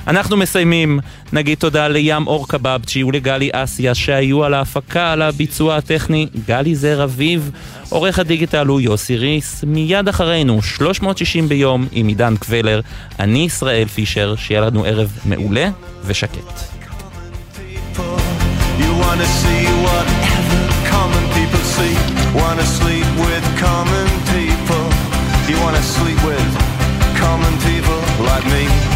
[0.07, 0.99] אנחנו מסיימים,
[1.33, 7.03] נגיד תודה לים אור קבבצ'י ולגלי אסיה שהיו על ההפקה, על הביצוע הטכני, גלי זר
[7.03, 7.51] אביב,
[7.89, 12.81] עורך הדיגיטל הוא יוסי ריס, מיד אחרינו 360 ביום עם עידן קבלר,
[13.19, 15.69] אני ישראל פישר, שיהיה לנו ערב מעולה
[16.05, 16.75] ושקט.
[19.15, 20.61] Wanna see whatever
[20.91, 21.95] common people see
[22.35, 23.04] Wanna sleep
[23.65, 24.85] common people.
[25.49, 26.49] You wanna sleep with
[27.17, 27.99] common people
[28.29, 28.94] like me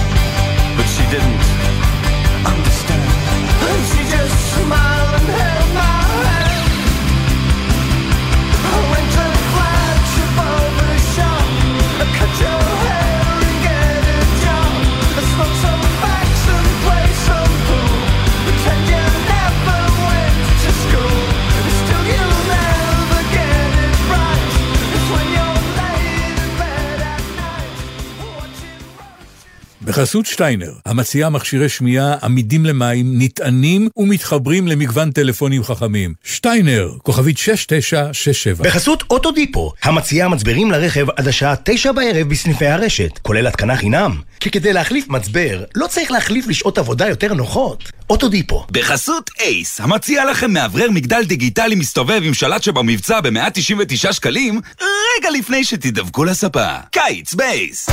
[29.89, 36.13] בחסות שטיינר, המציעה מכשירי שמיעה עמידים למים, נטענים ומתחברים למגוון טלפונים חכמים.
[36.23, 38.63] שטיינר, כוכבית 6967.
[38.63, 44.21] בחסות אוטודיפו, המציעה מצברים לרכב עד השעה תשע בערב בסניפי הרשת, כולל התקנה חינם.
[44.39, 47.91] כי כדי להחליף מצבר, לא צריך להחליף לשעות עבודה יותר נוחות.
[48.09, 48.65] אוטודיפו.
[48.71, 55.63] בחסות אייס, המציע לכם מאוורר מגדל דיגיטלי מסתובב עם שלט שבמבצע ב-199 שקלים, רגע לפני
[55.63, 56.75] שתדבקו לספה.
[56.91, 57.89] קיץ באייס.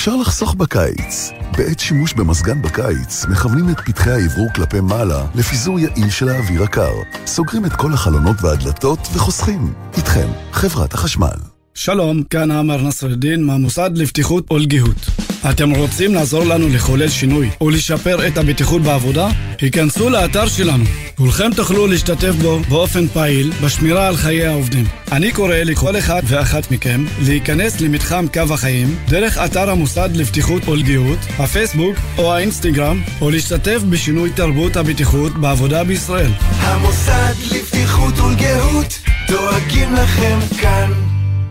[0.00, 1.30] אפשר לחסוך בקיץ.
[1.58, 6.92] בעת שימוש במזגן בקיץ, מכוונים את פתחי האוורור כלפי מעלה לפיזור יעיל של האוויר הקר.
[7.26, 9.72] סוגרים את כל החלונות והדלתות וחוסכים.
[9.96, 11.38] איתכם, חברת החשמל.
[11.74, 15.29] שלום, כאן עמר נסרדין מהמוסד לבטיחות ולגיהות.
[15.48, 19.28] אתם רוצים לעזור לנו לחולל שינוי ולשפר את הבטיחות בעבודה?
[19.60, 20.84] היכנסו לאתר שלנו.
[21.14, 24.84] כולכם תוכלו להשתתף בו באופן פעיל בשמירה על חיי העובדים.
[25.12, 31.18] אני קורא לכל אחד ואחת מכם להיכנס למתחם קו החיים דרך אתר המוסד לבטיחות ולגיהות,
[31.38, 36.30] הפייסבוק או האינסטגרם, או להשתתף בשינוי תרבות הבטיחות בעבודה בישראל.
[36.40, 41.09] המוסד לבטיחות ולגהות דואגים לכם כאן.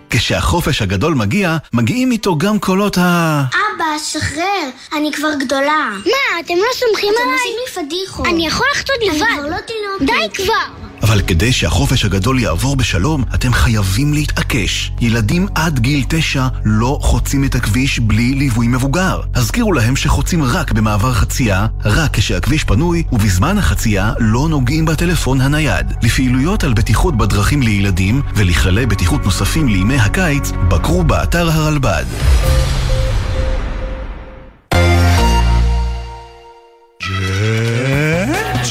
[0.10, 3.44] כשהחופש הגדול מגיע, מגיעים איתו גם קולות ה...
[3.52, 5.90] אבא, שחרר, אני כבר גדולה.
[6.06, 7.36] מה, אתם לא סומכים אתם עליי?
[7.36, 8.26] עושים לי פדיחות.
[8.28, 9.22] אני יכול לחטות לבד.
[9.22, 10.16] אני כבר לא תינוקת.
[10.36, 10.89] די כבר!
[11.04, 14.92] אבל כדי שהחופש הגדול יעבור בשלום, אתם חייבים להתעקש.
[15.02, 19.22] ילדים עד גיל תשע לא חוצים את הכביש בלי ליווי מבוגר.
[19.36, 25.94] הזכירו להם שחוצים רק במעבר חצייה, רק כשהכביש פנוי, ובזמן החצייה לא נוגעים בטלפון הנייד.
[26.04, 32.06] לפעילויות על בטיחות בדרכים לילדים ולכללי בטיחות נוספים לימי הקיץ, בקרו באתר הרלב"ד.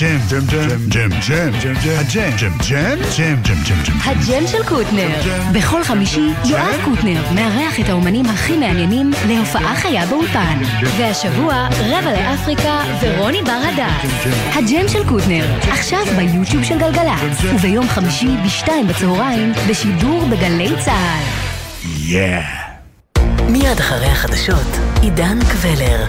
[0.00, 3.98] ג'ם, ג'ם, ג'ם, ג'ם, ג'ם, ג'ם, ג'ם, הג'ם, ג'ם, ג'ם, ג'ם, ג'ם, ג'ם, ג'ם.
[4.04, 5.08] הג'ם של קוטנר.
[5.52, 10.58] בכל חמישי יואב קוטנר מארח את האומנים הכי מעניינים להופעה חיה באולפן.
[10.98, 14.26] והשבוע רבע לאפריקה ורוני בר הדס.
[14.54, 17.44] הג'ם של קוטנר, עכשיו ביוטיוב של גלגלצ.
[17.54, 21.24] וביום חמישי בשתיים בצהריים בשידור בגלי צה"ל.
[21.98, 22.68] yeah.
[23.48, 26.06] מיד אחרי החדשות, עידן קבלר.